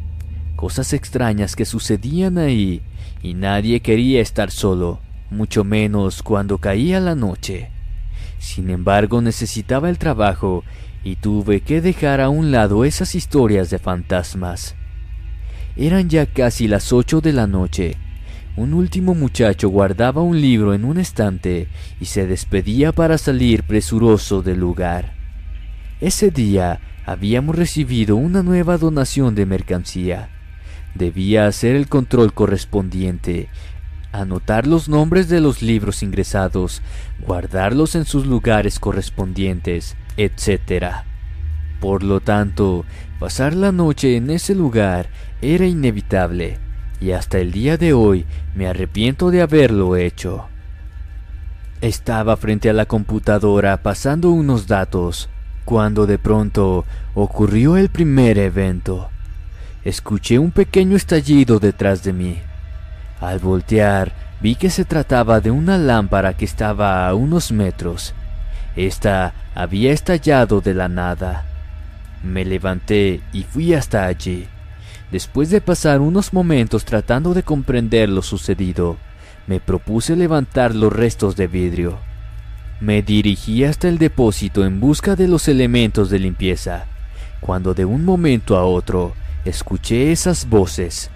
cosas 0.56 0.94
extrañas 0.94 1.56
que 1.56 1.66
sucedían 1.66 2.38
ahí 2.38 2.80
y 3.22 3.34
nadie 3.34 3.80
quería 3.80 4.22
estar 4.22 4.50
solo, 4.50 5.00
mucho 5.30 5.64
menos 5.64 6.22
cuando 6.22 6.56
caía 6.56 6.98
la 6.98 7.14
noche. 7.14 7.68
Sin 8.38 8.70
embargo, 8.70 9.20
necesitaba 9.20 9.90
el 9.90 9.98
trabajo 9.98 10.64
y 11.04 11.16
tuve 11.16 11.60
que 11.60 11.80
dejar 11.80 12.20
a 12.20 12.30
un 12.30 12.50
lado 12.50 12.84
esas 12.84 13.14
historias 13.14 13.70
de 13.70 13.78
fantasmas. 13.78 14.74
Eran 15.76 16.08
ya 16.08 16.26
casi 16.26 16.66
las 16.66 16.92
ocho 16.92 17.20
de 17.20 17.32
la 17.32 17.46
noche 17.46 17.96
un 18.56 18.72
último 18.72 19.16
muchacho 19.16 19.68
guardaba 19.68 20.22
un 20.22 20.40
libro 20.40 20.74
en 20.74 20.84
un 20.84 20.98
estante 20.98 21.66
y 22.00 22.04
se 22.04 22.24
despedía 22.24 22.92
para 22.92 23.18
salir 23.18 23.64
presuroso 23.64 24.42
del 24.42 24.60
lugar. 24.60 25.12
Ese 26.00 26.30
día 26.30 26.78
habíamos 27.04 27.56
recibido 27.56 28.14
una 28.14 28.44
nueva 28.44 28.78
donación 28.78 29.34
de 29.34 29.44
mercancía. 29.44 30.30
Debía 30.94 31.48
hacer 31.48 31.74
el 31.74 31.88
control 31.88 32.32
correspondiente, 32.32 33.48
anotar 34.12 34.68
los 34.68 34.88
nombres 34.88 35.28
de 35.28 35.40
los 35.40 35.60
libros 35.60 36.04
ingresados, 36.04 36.80
guardarlos 37.26 37.96
en 37.96 38.04
sus 38.04 38.24
lugares 38.24 38.78
correspondientes, 38.78 39.96
etc. 40.16 41.04
Por 41.80 42.02
lo 42.02 42.20
tanto, 42.20 42.84
pasar 43.18 43.54
la 43.54 43.72
noche 43.72 44.16
en 44.16 44.30
ese 44.30 44.54
lugar 44.54 45.08
era 45.42 45.66
inevitable 45.66 46.58
y 47.00 47.12
hasta 47.12 47.38
el 47.38 47.52
día 47.52 47.76
de 47.76 47.92
hoy 47.92 48.24
me 48.54 48.66
arrepiento 48.66 49.30
de 49.30 49.42
haberlo 49.42 49.96
hecho. 49.96 50.46
Estaba 51.80 52.36
frente 52.36 52.70
a 52.70 52.72
la 52.72 52.86
computadora 52.86 53.82
pasando 53.82 54.30
unos 54.30 54.66
datos 54.66 55.28
cuando 55.64 56.06
de 56.06 56.18
pronto 56.18 56.84
ocurrió 57.14 57.76
el 57.76 57.90
primer 57.90 58.38
evento. 58.38 59.10
Escuché 59.84 60.38
un 60.38 60.50
pequeño 60.50 60.96
estallido 60.96 61.58
detrás 61.58 62.02
de 62.02 62.12
mí. 62.14 62.38
Al 63.20 63.38
voltear 63.38 64.12
vi 64.40 64.54
que 64.54 64.70
se 64.70 64.84
trataba 64.84 65.40
de 65.40 65.50
una 65.50 65.76
lámpara 65.76 66.34
que 66.36 66.44
estaba 66.44 67.06
a 67.06 67.14
unos 67.14 67.52
metros. 67.52 68.14
Esta 68.76 69.34
había 69.54 69.92
estallado 69.92 70.60
de 70.60 70.74
la 70.74 70.88
nada. 70.88 71.46
Me 72.22 72.44
levanté 72.44 73.20
y 73.32 73.44
fui 73.44 73.74
hasta 73.74 74.06
allí. 74.06 74.46
Después 75.12 75.50
de 75.50 75.60
pasar 75.60 76.00
unos 76.00 76.32
momentos 76.32 76.84
tratando 76.84 77.34
de 77.34 77.42
comprender 77.42 78.08
lo 78.08 78.22
sucedido, 78.22 78.96
me 79.46 79.60
propuse 79.60 80.16
levantar 80.16 80.74
los 80.74 80.92
restos 80.92 81.36
de 81.36 81.46
vidrio. 81.46 81.98
Me 82.80 83.02
dirigí 83.02 83.64
hasta 83.64 83.88
el 83.88 83.98
depósito 83.98 84.64
en 84.64 84.80
busca 84.80 85.14
de 85.14 85.28
los 85.28 85.46
elementos 85.46 86.10
de 86.10 86.18
limpieza, 86.18 86.86
cuando 87.40 87.74
de 87.74 87.84
un 87.84 88.04
momento 88.04 88.56
a 88.56 88.64
otro 88.64 89.14
escuché 89.44 90.10
esas 90.10 90.48
voces. 90.48 91.10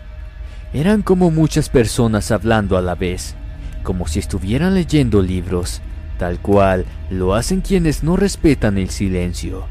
Eran 0.73 1.03
como 1.03 1.31
muchas 1.31 1.69
personas 1.69 2.31
hablando 2.31 2.77
a 2.77 2.83
la 2.83 2.95
vez, 2.95 3.35
como 3.83 4.07
si 4.07 4.19
estuvieran 4.19 4.75
leyendo 4.75 5.23
libros, 5.23 5.81
tal 6.19 6.41
cual 6.41 6.85
lo 7.11 7.35
hacen 7.35 7.61
quienes 7.61 8.03
no 8.03 8.17
respetan 8.17 8.77
el 8.77 8.91
silencio. 8.91 9.67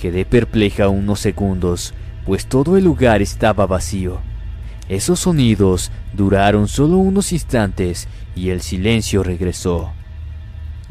Quedé 0.00 0.24
perpleja 0.24 0.88
unos 0.88 1.20
segundos 1.20 1.94
pues 2.24 2.46
todo 2.46 2.76
el 2.76 2.84
lugar 2.84 3.22
estaba 3.22 3.66
vacío. 3.66 4.20
Esos 4.88 5.20
sonidos 5.20 5.90
duraron 6.12 6.68
solo 6.68 6.98
unos 6.98 7.32
instantes 7.32 8.08
y 8.36 8.50
el 8.50 8.60
silencio 8.60 9.22
regresó. 9.22 9.92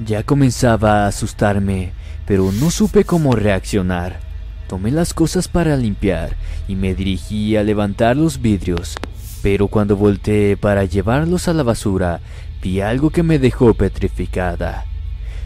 Ya 0.04 0.24
comenzaba 0.24 1.04
a 1.04 1.08
asustarme, 1.08 1.92
pero 2.26 2.52
no 2.52 2.72
supe 2.72 3.04
cómo 3.04 3.36
reaccionar. 3.36 4.20
Tomé 4.68 4.92
las 4.92 5.14
cosas 5.14 5.48
para 5.48 5.76
limpiar 5.76 6.36
y 6.68 6.76
me 6.76 6.96
dirigí 6.96 7.56
a 7.58 7.64
levantar 7.64 8.16
los 8.16 8.42
vidrios, 8.42 8.98
pero 9.42 9.68
cuando 9.68 9.98
volteé 9.98 10.56
para 10.56 10.86
llevarlos 10.86 11.48
a 11.48 11.54
la 11.54 11.64
basura, 11.64 12.22
vi 12.62 12.82
algo 12.82 13.10
que 13.10 13.24
me 13.24 13.40
dejó 13.40 13.74
petrificada. 13.74 14.86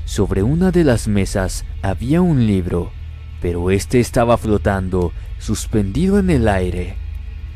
Sobre 0.06 0.44
una 0.44 0.72
de 0.72 0.84
las 0.84 1.08
mesas 1.08 1.66
había 1.82 2.22
un 2.22 2.46
libro, 2.46 2.92
pero 3.42 3.72
este 3.72 4.00
estaba 4.00 4.38
flotando 4.38 5.14
suspendido 5.40 6.20
en 6.20 6.30
el 6.30 6.48
aire. 6.48 6.96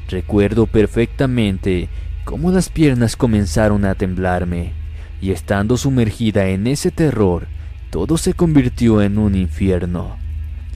Recuerdo 0.10 0.66
perfectamente 0.66 1.90
cómo 2.26 2.52
las 2.52 2.70
piernas 2.70 3.16
comenzaron 3.16 3.86
a 3.86 3.96
temblarme, 3.96 4.74
y 5.22 5.32
estando 5.32 5.78
sumergida 5.78 6.48
en 6.48 6.68
ese 6.68 6.92
terror, 6.92 7.48
todo 7.90 8.18
se 8.18 8.34
convirtió 8.34 9.02
en 9.02 9.18
un 9.18 9.36
infierno. 9.36 10.18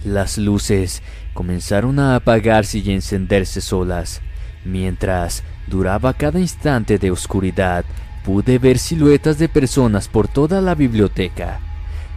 Las 0.03 0.37
luces 0.37 1.01
comenzaron 1.33 1.97
a 1.99 2.15
apagarse 2.15 2.79
y 2.79 2.91
encenderse 2.91 3.61
solas. 3.61 4.21
Mientras 4.65 5.43
duraba 5.67 6.13
cada 6.13 6.39
instante 6.39 6.97
de 6.97 7.11
oscuridad, 7.11 7.85
pude 8.24 8.58
ver 8.58 8.80
siluetas 8.80 9.38
de 9.38 9.50
personas 9.50 10.08
por 10.08 10.27
toda 10.27 10.62
la 10.62 10.75
biblioteca. 10.75 11.60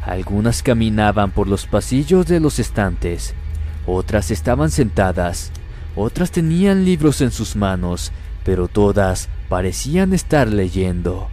Algunas 0.04 0.62
caminaban 0.62 1.32
por 1.32 1.48
los 1.48 1.66
pasillos 1.66 2.26
de 2.26 2.40
los 2.40 2.58
estantes, 2.58 3.34
otras 3.86 4.30
estaban 4.30 4.70
sentadas, 4.70 5.50
otras 5.94 6.30
tenían 6.30 6.84
libros 6.84 7.20
en 7.20 7.30
sus 7.30 7.56
manos, 7.56 8.12
pero 8.44 8.68
todas 8.68 9.28
parecían 9.48 10.12
estar 10.12 10.48
leyendo. 10.48 11.28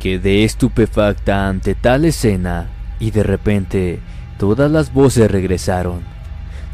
Quedé 0.00 0.44
estupefacta 0.44 1.48
ante 1.48 1.74
tal 1.74 2.04
escena 2.04 2.68
y 3.00 3.10
de 3.10 3.22
repente 3.22 4.00
todas 4.38 4.70
las 4.70 4.92
voces 4.92 5.30
regresaron. 5.30 6.00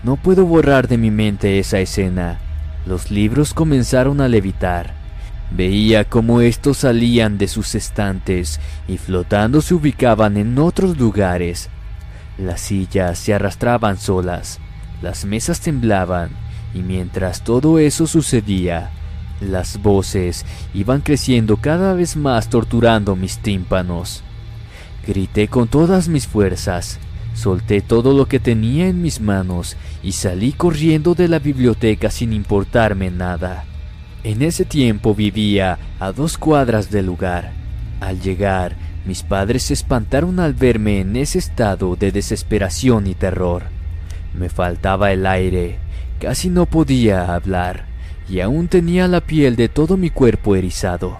No 0.02 0.16
puedo 0.16 0.44
borrar 0.44 0.88
de 0.88 0.98
mi 0.98 1.10
mente 1.10 1.58
esa 1.60 1.78
escena. 1.78 2.40
Los 2.86 3.10
libros 3.10 3.54
comenzaron 3.54 4.20
a 4.20 4.28
levitar. 4.28 5.01
Veía 5.54 6.04
cómo 6.04 6.40
estos 6.40 6.78
salían 6.78 7.36
de 7.36 7.46
sus 7.46 7.74
estantes 7.74 8.58
y 8.88 8.96
flotando 8.96 9.60
se 9.60 9.74
ubicaban 9.74 10.38
en 10.38 10.58
otros 10.58 10.96
lugares. 10.96 11.68
Las 12.38 12.62
sillas 12.62 13.18
se 13.18 13.34
arrastraban 13.34 13.98
solas, 13.98 14.60
las 15.02 15.26
mesas 15.26 15.60
temblaban 15.60 16.30
y 16.72 16.78
mientras 16.78 17.44
todo 17.44 17.78
eso 17.78 18.06
sucedía, 18.06 18.90
las 19.42 19.82
voces 19.82 20.46
iban 20.72 21.02
creciendo 21.02 21.58
cada 21.58 21.92
vez 21.92 22.16
más 22.16 22.48
torturando 22.48 23.14
mis 23.14 23.38
tímpanos. 23.38 24.22
Grité 25.06 25.48
con 25.48 25.68
todas 25.68 26.08
mis 26.08 26.26
fuerzas, 26.26 26.98
solté 27.34 27.82
todo 27.82 28.14
lo 28.14 28.26
que 28.26 28.40
tenía 28.40 28.88
en 28.88 29.02
mis 29.02 29.20
manos 29.20 29.76
y 30.02 30.12
salí 30.12 30.52
corriendo 30.52 31.14
de 31.14 31.28
la 31.28 31.40
biblioteca 31.40 32.10
sin 32.10 32.32
importarme 32.32 33.10
nada. 33.10 33.66
En 34.24 34.42
ese 34.42 34.64
tiempo 34.64 35.14
vivía 35.14 35.78
a 35.98 36.12
dos 36.12 36.38
cuadras 36.38 36.90
del 36.90 37.06
lugar. 37.06 37.52
Al 38.00 38.20
llegar, 38.20 38.76
mis 39.04 39.22
padres 39.22 39.64
se 39.64 39.74
espantaron 39.74 40.38
al 40.38 40.54
verme 40.54 41.00
en 41.00 41.16
ese 41.16 41.38
estado 41.38 41.96
de 41.96 42.12
desesperación 42.12 43.06
y 43.08 43.14
terror. 43.14 43.64
Me 44.38 44.48
faltaba 44.48 45.12
el 45.12 45.26
aire, 45.26 45.78
casi 46.20 46.50
no 46.50 46.66
podía 46.66 47.34
hablar 47.34 47.92
y 48.28 48.40
aún 48.40 48.68
tenía 48.68 49.08
la 49.08 49.20
piel 49.20 49.56
de 49.56 49.68
todo 49.68 49.96
mi 49.96 50.10
cuerpo 50.10 50.56
erizado. 50.56 51.18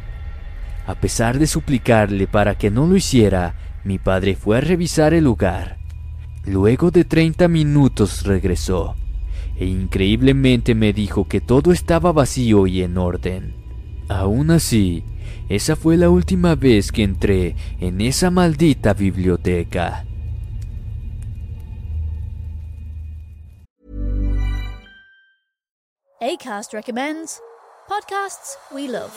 A 0.86 0.94
pesar 0.94 1.38
de 1.38 1.46
suplicarle 1.46 2.26
para 2.26 2.56
que 2.56 2.70
no 2.70 2.86
lo 2.86 2.96
hiciera, 2.96 3.54
mi 3.84 3.98
padre 3.98 4.36
fue 4.36 4.58
a 4.58 4.60
revisar 4.60 5.12
el 5.12 5.24
lugar. 5.24 5.78
Luego 6.46 6.90
de 6.90 7.04
treinta 7.04 7.48
minutos 7.48 8.24
regresó, 8.24 8.96
e 9.56 9.66
increíblemente 9.66 10.74
me 10.74 10.92
dijo 10.92 11.28
que 11.28 11.40
todo 11.40 11.72
estaba 11.72 12.12
vacío 12.12 12.66
y 12.66 12.82
en 12.82 12.98
orden. 12.98 13.54
Aún 14.08 14.50
así, 14.50 15.04
esa 15.48 15.76
fue 15.76 15.96
la 15.96 16.10
última 16.10 16.54
vez 16.54 16.92
que 16.92 17.02
entré 17.02 17.56
en 17.80 18.00
esa 18.00 18.30
maldita 18.30 18.94
biblioteca. 18.94 20.04
ACAST 26.20 26.72
recommends 26.72 27.40
podcasts 27.88 28.56
we 28.70 28.86
love. 28.86 29.12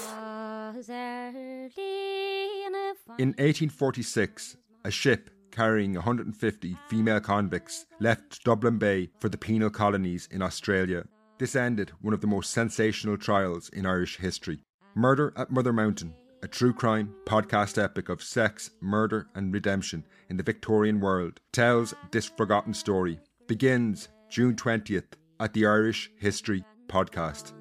In 3.20 3.36
1846, 3.38 4.58
a 4.84 4.90
ship 4.90 5.30
carrying 5.56 5.94
150 5.94 6.78
female 6.90 7.22
convicts 7.22 7.86
left 8.02 8.44
Dublin 8.44 8.78
Bay 8.78 9.10
for 9.20 9.30
the 9.30 9.38
penal 9.38 9.70
colonies 9.70 10.28
in 10.30 10.42
Australia. 10.42 11.06
This 11.40 11.56
ended 11.56 11.94
one 12.02 12.14
of 12.14 12.20
the 12.20 12.28
most 12.28 12.52
sensational 12.52 13.18
trials 13.18 13.70
in 13.70 13.86
Irish 13.86 14.18
history. 14.18 14.60
Murder 14.96 15.32
at 15.38 15.52
Mother 15.52 15.72
Mountain, 15.72 16.14
a 16.44 16.48
true 16.48 16.74
crime 16.74 17.16
podcast 17.26 17.82
epic 17.82 18.10
of 18.10 18.22
sex, 18.22 18.72
murder, 18.82 19.28
and 19.34 19.54
redemption 19.54 20.06
in 20.30 20.36
the 20.36 20.44
Victorian 20.44 21.00
world, 21.00 21.40
tells 21.54 21.94
this 22.12 22.26
forgotten 22.26 22.74
story. 22.74 23.18
Begins 23.48 24.10
June 24.30 24.56
20th 24.56 25.14
at 25.40 25.54
the 25.54 25.66
Irish 25.66 26.12
History 26.20 26.66
Podcast. 26.88 27.54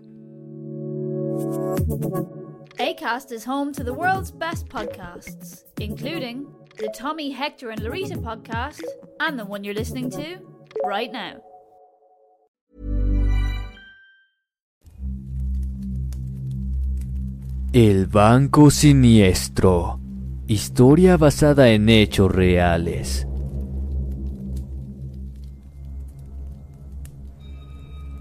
ACAST 2.79 3.31
is 3.31 3.45
home 3.45 3.73
to 3.73 3.85
the 3.85 3.95
world's 3.95 4.33
best 4.33 4.69
podcasts, 4.69 5.63
including 5.79 6.53
the 6.77 6.89
Tommy, 6.97 7.31
Hector, 7.31 7.71
and 7.71 7.83
Larissa 7.83 8.17
podcast, 8.17 8.81
and 9.21 9.39
the 9.39 9.45
one 9.45 9.65
you're 9.65 9.75
listening 9.75 10.11
to 10.11 10.39
right 10.85 11.13
now. 11.13 11.43
El 17.73 18.07
Banco 18.07 18.71
Siniestro. 18.71 20.01
Historia 20.47 21.17
basada 21.17 21.71
en 21.71 21.89
hechos 21.89 22.31
reales. 22.31 23.27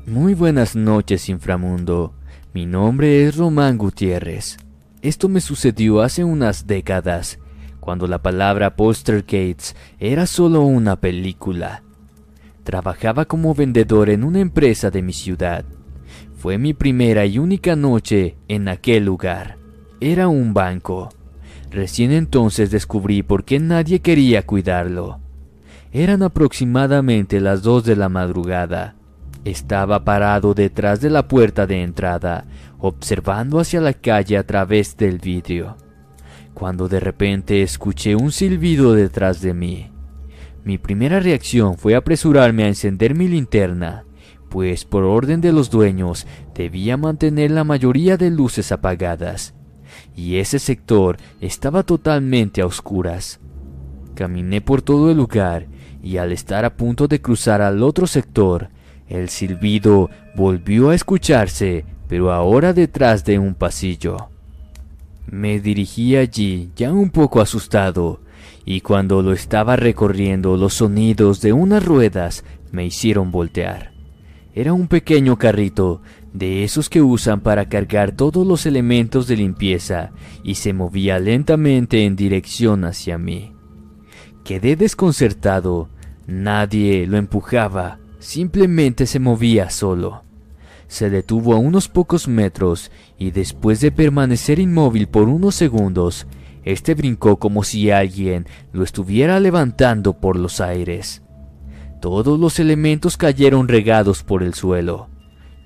Muy 0.06 0.34
buenas 0.34 0.76
noches, 0.76 1.30
inframundo. 1.30 2.14
Mi 2.54 2.66
nombre 2.66 3.26
es 3.26 3.36
Román 3.38 3.78
Gutiérrez. 3.78 4.58
Esto 5.02 5.28
me 5.28 5.42
sucedió 5.42 6.02
hace 6.02 6.24
unas 6.24 6.66
décadas, 6.66 7.40
cuando 7.84 8.08
la 8.08 8.22
palabra 8.22 8.74
Gates 8.78 9.76
era 10.00 10.26
solo 10.26 10.62
una 10.62 10.96
película. 10.96 11.84
Trabajaba 12.64 13.26
como 13.26 13.54
vendedor 13.54 14.10
en 14.10 14.24
una 14.24 14.40
empresa 14.40 14.90
de 14.90 15.02
mi 15.02 15.12
ciudad. 15.12 15.66
Fue 16.38 16.58
mi 16.58 16.74
primera 16.74 17.26
y 17.26 17.40
única 17.40 17.76
noche 17.76 18.38
en 18.48 18.70
aquel 18.70 19.04
lugar. 19.04 19.58
Era 20.00 20.30
un 20.30 20.54
banco. 20.54 21.10
Recién 21.72 22.14
entonces 22.14 22.72
descubrí 22.72 23.22
por 23.22 23.44
qué 23.44 23.60
nadie 23.60 24.00
quería 24.00 24.46
cuidarlo. 24.46 25.20
Eran 25.92 26.24
aproximadamente 26.24 27.42
las 27.42 27.64
dos 27.64 27.84
de 27.84 27.98
la 27.98 28.08
madrugada. 28.08 28.96
Estaba 29.44 30.06
parado 30.06 30.54
detrás 30.54 31.02
de 31.02 31.10
la 31.10 31.28
puerta 31.28 31.68
de 31.68 31.84
entrada, 31.84 32.46
observando 32.80 33.60
hacia 33.60 33.82
la 33.82 33.92
calle 33.92 34.38
a 34.38 34.46
través 34.46 34.96
del 34.96 35.20
vidrio, 35.20 35.76
cuando 36.54 36.88
de 36.88 37.00
repente 37.00 37.62
escuché 37.62 38.16
un 38.16 38.32
silbido 38.32 38.94
detrás 38.94 39.42
de 39.42 39.54
mí. 39.54 39.92
Mi 40.64 40.78
primera 40.78 41.20
reacción 41.20 41.78
fue 41.78 41.96
apresurarme 41.96 42.64
a 42.64 42.68
encender 42.68 43.16
mi 43.16 43.28
linterna 43.28 44.06
pues 44.54 44.86
por 44.86 45.04
orden 45.04 45.42
de 45.42 45.52
los 45.52 45.72
dueños 45.72 46.28
debía 46.54 46.96
mantener 46.96 47.50
la 47.50 47.64
mayoría 47.64 48.18
de 48.18 48.30
luces 48.30 48.72
apagadas, 48.72 49.56
y 50.16 50.36
ese 50.36 50.60
sector 50.60 51.18
estaba 51.42 51.82
totalmente 51.82 52.62
a 52.62 52.68
oscuras. 52.68 53.40
Caminé 54.14 54.62
por 54.62 54.84
todo 54.84 55.10
el 55.10 55.18
lugar 55.18 55.66
y 56.04 56.18
al 56.18 56.32
estar 56.32 56.66
a 56.66 56.78
punto 56.78 57.08
de 57.08 57.20
cruzar 57.20 57.64
al 57.64 57.82
otro 57.82 58.06
sector, 58.06 58.70
el 59.08 59.30
silbido 59.30 60.12
volvió 60.36 60.92
a 60.92 60.96
escucharse, 60.96 61.84
pero 62.08 62.32
ahora 62.32 62.74
detrás 62.74 63.26
de 63.26 63.40
un 63.40 63.56
pasillo. 63.56 64.33
Me 65.30 65.60
dirigí 65.60 66.16
allí 66.16 66.72
ya 66.76 66.92
un 66.92 67.10
poco 67.10 67.42
asustado, 67.42 68.22
y 68.66 68.82
cuando 68.82 69.22
lo 69.22 69.34
estaba 69.34 69.76
recorriendo 69.76 70.58
los 70.58 70.76
sonidos 70.76 71.42
de 71.42 71.54
unas 71.54 71.84
ruedas 71.84 72.44
me 72.72 72.86
hicieron 72.86 73.32
voltear. 73.32 73.94
Era 74.56 74.74
un 74.74 74.88
pequeño 74.88 75.38
carrito, 75.38 76.02
de 76.34 76.64
esos 76.64 76.90
que 76.90 77.02
usan 77.02 77.42
para 77.42 77.70
cargar 77.70 78.12
todos 78.12 78.46
los 78.46 78.66
elementos 78.66 79.28
de 79.28 79.38
limpieza, 79.38 80.12
y 80.44 80.56
se 80.56 80.74
movía 80.74 81.20
lentamente 81.20 82.06
en 82.06 82.16
dirección 82.16 82.86
hacia 82.86 83.18
mí. 83.18 83.54
Quedé 84.44 84.76
desconcertado. 84.76 85.90
Nadie 86.28 87.06
lo 87.08 87.18
empujaba, 87.18 88.00
simplemente 88.20 89.06
se 89.08 89.20
movía 89.20 89.70
solo. 89.70 90.24
Se 90.94 91.10
detuvo 91.10 91.56
a 91.56 91.58
unos 91.58 91.90
pocos 91.90 92.28
metros 92.28 92.92
y 93.18 93.32
después 93.32 93.82
de 93.82 93.92
permanecer 93.92 94.60
inmóvil 94.60 95.08
por 95.08 95.28
unos 95.28 95.56
segundos, 95.56 96.28
este 96.66 96.94
brincó 96.94 97.38
como 97.40 97.64
si 97.64 97.90
alguien 97.90 98.46
lo 98.74 98.84
estuviera 98.84 99.40
levantando 99.40 100.14
por 100.14 100.38
los 100.38 100.62
aires. 100.62 101.24
Todos 102.00 102.40
los 102.40 102.60
elementos 102.60 103.18
cayeron 103.18 103.68
regados 103.68 104.22
por 104.22 104.44
el 104.44 104.54
suelo. 104.54 105.10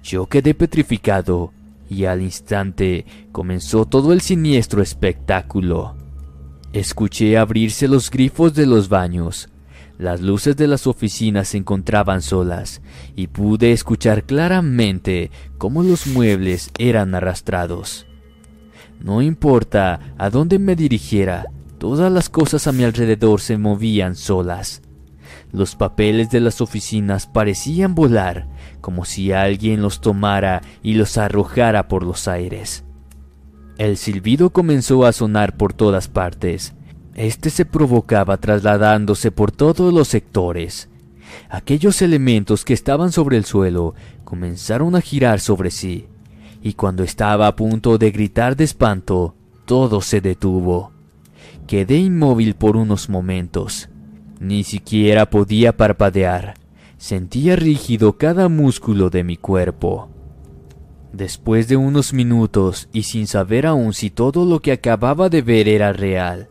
Yo 0.01 0.27
quedé 0.27 0.53
petrificado 0.53 1.51
y 1.89 2.05
al 2.05 2.21
instante 2.21 3.05
comenzó 3.33 3.85
todo 3.85 4.13
el 4.13 4.21
siniestro 4.21 4.81
espectáculo. 4.81 5.97
Escuché 6.71 7.37
abrirse 7.37 7.89
los 7.89 8.09
grifos 8.09 8.53
de 8.53 8.65
los 8.65 8.87
baños. 8.87 9.49
Las 9.97 10.21
luces 10.21 10.55
de 10.55 10.67
las 10.67 10.85
oficinas 10.85 11.49
se 11.49 11.57
encontraban 11.57 12.21
solas 12.21 12.81
y 13.15 13.27
pude 13.27 13.71
escuchar 13.71 14.23
claramente 14.23 15.31
cómo 15.57 15.81
los 15.81 16.05
muebles 16.05 16.69
eran 16.77 17.15
arrastrados. 17.15 18.05
No 18.99 19.21
importa 19.21 20.13
a 20.17 20.29
dónde 20.29 20.59
me 20.59 20.75
dirigiera, 20.75 21.45
todas 21.79 22.11
las 22.11 22.29
cosas 22.29 22.67
a 22.67 22.71
mi 22.71 22.83
alrededor 22.83 23.41
se 23.41 23.57
movían 23.57 24.15
solas. 24.15 24.81
Los 25.51 25.75
papeles 25.75 26.29
de 26.29 26.41
las 26.41 26.61
oficinas 26.61 27.25
parecían 27.25 27.95
volar, 27.95 28.47
como 28.81 29.05
si 29.05 29.31
alguien 29.31 29.81
los 29.81 30.01
tomara 30.01 30.61
y 30.83 30.93
los 30.93 31.17
arrojara 31.17 31.87
por 31.87 32.03
los 32.03 32.27
aires. 32.27 32.83
El 33.77 33.97
silbido 33.97 34.49
comenzó 34.49 35.05
a 35.05 35.13
sonar 35.13 35.55
por 35.55 35.73
todas 35.73 36.07
partes. 36.07 36.73
Este 37.17 37.49
se 37.49 37.65
provocaba 37.65 38.37
trasladándose 38.37 39.31
por 39.31 39.51
todos 39.51 39.91
los 39.91 40.07
sectores. 40.07 40.87
Aquellos 41.49 42.03
elementos 42.03 42.63
que 42.63 42.73
estaban 42.73 43.11
sobre 43.11 43.37
el 43.37 43.43
suelo 43.43 43.95
comenzaron 44.23 44.95
a 44.95 45.01
girar 45.01 45.39
sobre 45.39 45.71
sí, 45.71 46.05
y 46.61 46.73
cuando 46.73 47.03
estaba 47.03 47.47
a 47.47 47.55
punto 47.55 47.97
de 47.97 48.11
gritar 48.11 48.55
de 48.55 48.65
espanto, 48.65 49.33
todo 49.65 50.01
se 50.01 50.21
detuvo. 50.21 50.91
Quedé 51.65 51.97
inmóvil 51.97 52.53
por 52.53 52.77
unos 52.77 53.09
momentos. 53.09 53.89
Ni 54.39 54.63
siquiera 54.63 55.31
podía 55.31 55.75
parpadear. 55.75 56.53
Sentía 56.99 57.55
rígido 57.55 58.19
cada 58.19 58.47
músculo 58.47 59.09
de 59.09 59.23
mi 59.23 59.37
cuerpo. 59.37 60.09
Después 61.13 61.67
de 61.67 61.77
unos 61.77 62.13
minutos 62.13 62.89
y 62.93 63.03
sin 63.03 63.25
saber 63.25 63.65
aún 63.65 63.93
si 63.93 64.11
todo 64.11 64.45
lo 64.45 64.59
que 64.61 64.71
acababa 64.71 65.29
de 65.29 65.41
ver 65.41 65.67
era 65.67 65.93
real, 65.93 66.49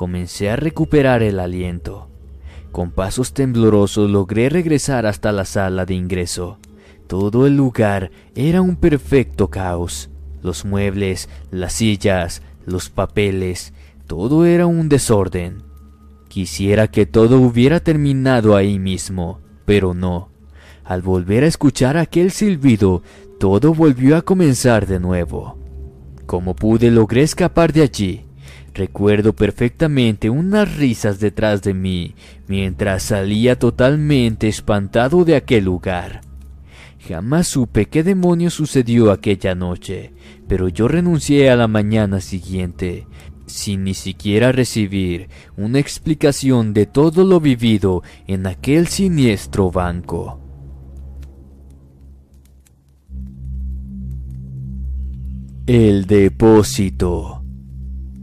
comencé 0.00 0.48
a 0.48 0.56
recuperar 0.56 1.22
el 1.22 1.38
aliento. 1.38 2.08
Con 2.72 2.90
pasos 2.90 3.34
temblorosos 3.34 4.08
logré 4.08 4.48
regresar 4.48 5.04
hasta 5.04 5.30
la 5.30 5.44
sala 5.44 5.84
de 5.84 5.92
ingreso. 5.92 6.56
Todo 7.06 7.46
el 7.46 7.54
lugar 7.54 8.10
era 8.34 8.62
un 8.62 8.76
perfecto 8.76 9.50
caos. 9.50 10.08
Los 10.42 10.64
muebles, 10.64 11.28
las 11.50 11.74
sillas, 11.74 12.40
los 12.64 12.88
papeles, 12.88 13.74
todo 14.06 14.46
era 14.46 14.64
un 14.64 14.88
desorden. 14.88 15.64
Quisiera 16.28 16.88
que 16.88 17.04
todo 17.04 17.38
hubiera 17.38 17.80
terminado 17.80 18.56
ahí 18.56 18.78
mismo, 18.78 19.40
pero 19.66 19.92
no. 19.92 20.30
Al 20.82 21.02
volver 21.02 21.44
a 21.44 21.48
escuchar 21.48 21.98
aquel 21.98 22.30
silbido, 22.30 23.02
todo 23.38 23.74
volvió 23.74 24.16
a 24.16 24.22
comenzar 24.22 24.86
de 24.86 24.98
nuevo. 24.98 25.58
Como 26.24 26.56
pude 26.56 26.90
logré 26.90 27.20
escapar 27.20 27.74
de 27.74 27.82
allí. 27.82 28.29
Recuerdo 28.74 29.34
perfectamente 29.34 30.30
unas 30.30 30.76
risas 30.76 31.18
detrás 31.18 31.62
de 31.62 31.74
mí 31.74 32.14
mientras 32.46 33.02
salía 33.02 33.58
totalmente 33.58 34.48
espantado 34.48 35.24
de 35.24 35.34
aquel 35.34 35.64
lugar. 35.64 36.20
Jamás 37.06 37.48
supe 37.48 37.86
qué 37.86 38.02
demonio 38.02 38.50
sucedió 38.50 39.10
aquella 39.10 39.54
noche, 39.54 40.12
pero 40.46 40.68
yo 40.68 40.86
renuncié 40.86 41.50
a 41.50 41.56
la 41.56 41.66
mañana 41.66 42.20
siguiente, 42.20 43.06
sin 43.46 43.84
ni 43.84 43.94
siquiera 43.94 44.52
recibir 44.52 45.28
una 45.56 45.78
explicación 45.78 46.72
de 46.72 46.86
todo 46.86 47.24
lo 47.24 47.40
vivido 47.40 48.02
en 48.26 48.46
aquel 48.46 48.86
siniestro 48.86 49.70
banco. 49.70 50.38
El 55.66 56.06
depósito. 56.06 57.39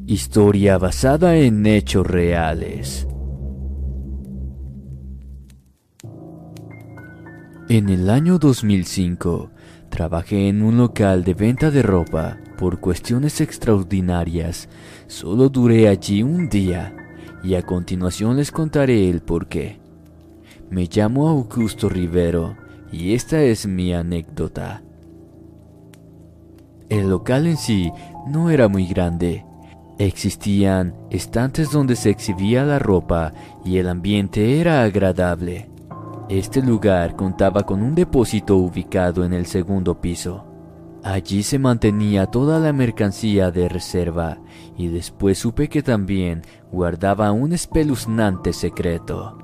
Historia 0.10 0.78
basada 0.78 1.36
en 1.36 1.66
hechos 1.66 2.08
reales. 2.08 3.06
En 7.68 7.90
el 7.90 8.10
año 8.10 8.40
2005, 8.40 9.52
trabajé 9.90 10.48
en 10.48 10.62
un 10.62 10.78
local 10.78 11.26
de 11.26 11.34
venta 11.34 11.72
de 11.72 11.82
ropa. 11.82 12.38
Por 12.58 12.80
cuestiones 12.80 13.42
extraordinarias, 13.42 14.70
solo 15.08 15.50
duré 15.50 15.90
allí 15.90 16.24
un 16.24 16.48
día 16.48 16.96
y 17.44 17.56
a 17.56 17.64
continuación 17.64 18.38
les 18.38 18.50
contaré 18.50 19.10
el 19.10 19.20
por 19.20 19.50
qué. 19.50 19.82
Me 20.70 20.86
llamo 20.86 21.28
Augusto 21.28 21.90
Rivero 21.90 22.56
y 22.94 23.14
esta 23.14 23.42
es 23.42 23.68
mi 23.68 23.94
anécdota. 23.94 24.84
El 26.88 27.10
local 27.10 27.46
en 27.46 27.58
sí 27.58 27.92
no 28.26 28.50
era 28.50 28.70
muy 28.70 28.88
grande. 28.88 29.47
Existían 30.00 30.96
estantes 31.10 31.72
donde 31.72 31.96
se 31.96 32.12
exhibía 32.12 32.64
la 32.64 32.78
ropa 32.78 33.34
y 33.66 33.78
el 33.78 33.90
ambiente 33.90 34.60
era 34.60 34.84
agradable. 34.84 35.70
Este 36.30 36.62
lugar 36.62 37.16
contaba 37.16 37.64
con 37.64 37.82
un 37.82 37.96
depósito 37.96 38.58
ubicado 38.58 39.26
en 39.26 39.34
el 39.34 39.48
segundo 39.48 40.00
piso. 40.00 40.46
Allí 41.04 41.42
se 41.42 41.58
mantenía 41.58 42.28
toda 42.28 42.60
la 42.60 42.74
mercancía 42.74 43.50
de 43.50 43.70
reserva 43.70 44.38
y 44.78 44.88
después 44.88 45.40
supe 45.40 45.68
que 45.68 45.82
también 45.82 46.44
guardaba 46.72 47.32
un 47.32 47.54
espeluznante 47.54 48.54
secreto. 48.54 49.38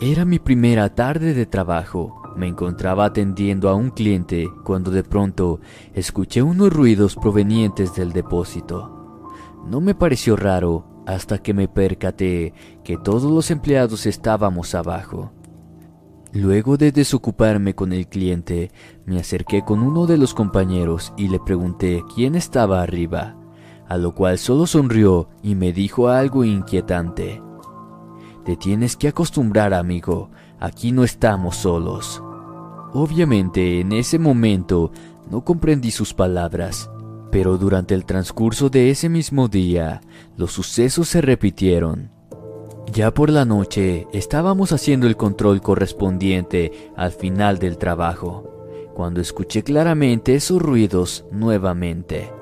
Era 0.00 0.24
mi 0.24 0.38
primera 0.38 0.94
tarde 0.94 1.34
de 1.34 1.46
trabajo. 1.46 2.22
Me 2.36 2.46
encontraba 2.46 3.06
atendiendo 3.06 3.68
a 3.68 3.74
un 3.74 3.90
cliente 3.90 4.48
cuando 4.64 4.92
de 4.92 5.02
pronto 5.02 5.60
escuché 5.92 6.40
unos 6.40 6.72
ruidos 6.72 7.16
provenientes 7.16 7.96
del 7.96 8.12
depósito. 8.12 8.99
No 9.66 9.80
me 9.80 9.94
pareció 9.94 10.36
raro 10.36 10.86
hasta 11.06 11.38
que 11.38 11.54
me 11.54 11.68
percaté 11.68 12.54
que 12.84 12.96
todos 12.96 13.24
los 13.24 13.50
empleados 13.50 14.06
estábamos 14.06 14.74
abajo. 14.74 15.32
Luego 16.32 16.76
de 16.76 16.92
desocuparme 16.92 17.74
con 17.74 17.92
el 17.92 18.06
cliente, 18.06 18.70
me 19.04 19.18
acerqué 19.18 19.62
con 19.62 19.82
uno 19.82 20.06
de 20.06 20.16
los 20.16 20.32
compañeros 20.32 21.12
y 21.16 21.28
le 21.28 21.40
pregunté 21.40 22.02
quién 22.14 22.36
estaba 22.36 22.82
arriba, 22.82 23.36
a 23.88 23.96
lo 23.96 24.14
cual 24.14 24.38
solo 24.38 24.66
sonrió 24.66 25.28
y 25.42 25.56
me 25.56 25.72
dijo 25.72 26.08
algo 26.08 26.44
inquietante. 26.44 27.42
Te 28.44 28.56
tienes 28.56 28.96
que 28.96 29.08
acostumbrar, 29.08 29.74
amigo, 29.74 30.30
aquí 30.60 30.92
no 30.92 31.02
estamos 31.02 31.56
solos. 31.56 32.22
Obviamente, 32.92 33.80
en 33.80 33.92
ese 33.92 34.18
momento 34.18 34.92
no 35.28 35.44
comprendí 35.44 35.90
sus 35.90 36.14
palabras, 36.14 36.90
pero 37.30 37.58
durante 37.58 37.94
el 37.94 38.04
transcurso 38.04 38.68
de 38.70 38.90
ese 38.90 39.08
mismo 39.08 39.48
día, 39.48 40.00
los 40.36 40.52
sucesos 40.52 41.08
se 41.08 41.20
repitieron. 41.20 42.10
Ya 42.92 43.14
por 43.14 43.30
la 43.30 43.44
noche 43.44 44.08
estábamos 44.12 44.72
haciendo 44.72 45.06
el 45.06 45.16
control 45.16 45.60
correspondiente 45.60 46.90
al 46.96 47.12
final 47.12 47.58
del 47.58 47.78
trabajo, 47.78 48.66
cuando 48.94 49.20
escuché 49.20 49.62
claramente 49.62 50.34
esos 50.34 50.60
ruidos 50.60 51.24
nuevamente. 51.30 52.32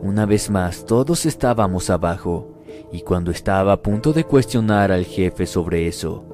Una 0.00 0.26
vez 0.26 0.48
más 0.50 0.86
todos 0.86 1.26
estábamos 1.26 1.90
abajo, 1.90 2.62
y 2.92 3.00
cuando 3.00 3.30
estaba 3.30 3.72
a 3.72 3.82
punto 3.82 4.12
de 4.12 4.24
cuestionar 4.24 4.92
al 4.92 5.04
jefe 5.04 5.46
sobre 5.46 5.88
eso, 5.88 6.24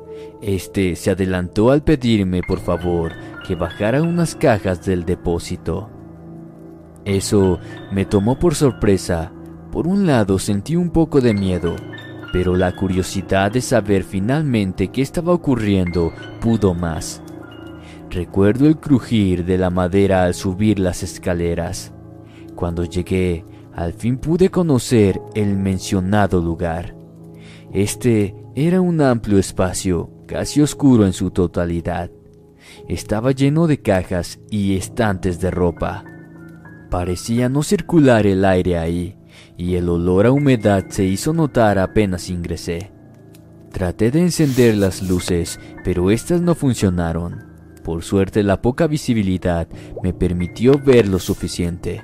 este 0.42 0.96
se 0.96 1.10
adelantó 1.10 1.70
al 1.70 1.82
pedirme 1.82 2.42
por 2.42 2.60
favor 2.60 3.12
que 3.46 3.54
bajara 3.54 4.02
unas 4.02 4.34
cajas 4.34 4.84
del 4.84 5.04
depósito. 5.04 5.99
Eso 7.04 7.58
me 7.92 8.04
tomó 8.04 8.38
por 8.38 8.54
sorpresa. 8.54 9.32
Por 9.72 9.86
un 9.86 10.06
lado 10.06 10.38
sentí 10.38 10.76
un 10.76 10.90
poco 10.90 11.20
de 11.20 11.32
miedo, 11.32 11.76
pero 12.32 12.56
la 12.56 12.74
curiosidad 12.74 13.52
de 13.52 13.60
saber 13.60 14.04
finalmente 14.04 14.88
qué 14.88 15.02
estaba 15.02 15.32
ocurriendo 15.32 16.12
pudo 16.40 16.74
más. 16.74 17.22
Recuerdo 18.10 18.66
el 18.66 18.78
crujir 18.78 19.44
de 19.44 19.56
la 19.56 19.70
madera 19.70 20.24
al 20.24 20.34
subir 20.34 20.80
las 20.80 21.02
escaleras. 21.02 21.92
Cuando 22.56 22.84
llegué, 22.84 23.44
al 23.72 23.92
fin 23.92 24.18
pude 24.18 24.50
conocer 24.50 25.20
el 25.34 25.56
mencionado 25.56 26.40
lugar. 26.40 26.96
Este 27.72 28.34
era 28.56 28.80
un 28.80 29.00
amplio 29.00 29.38
espacio, 29.38 30.10
casi 30.26 30.60
oscuro 30.60 31.06
en 31.06 31.12
su 31.12 31.30
totalidad. 31.30 32.10
Estaba 32.88 33.30
lleno 33.30 33.68
de 33.68 33.80
cajas 33.80 34.40
y 34.50 34.76
estantes 34.76 35.40
de 35.40 35.52
ropa. 35.52 36.04
Parecía 36.90 37.48
no 37.48 37.62
circular 37.62 38.26
el 38.26 38.44
aire 38.44 38.76
ahí, 38.76 39.16
y 39.57 39.76
el 39.76 39.88
olor 39.88 40.26
a 40.26 40.33
humedad 40.33 40.87
se 40.88 41.05
hizo 41.05 41.33
notar 41.33 41.79
apenas 41.79 42.31
ingresé. 42.31 42.90
Traté 43.70 44.11
de 44.11 44.20
encender 44.20 44.76
las 44.76 45.00
luces, 45.00 45.61
pero 45.85 46.11
estas 46.11 46.40
no 46.40 46.57
funcionaron. 46.57 47.44
Por 47.85 48.03
suerte 48.03 48.42
la 48.42 48.61
poca 48.61 48.88
visibilidad 48.88 49.68
me 50.03 50.12
permitió 50.12 50.81
ver 50.85 51.07
lo 51.07 51.20
suficiente, 51.20 52.03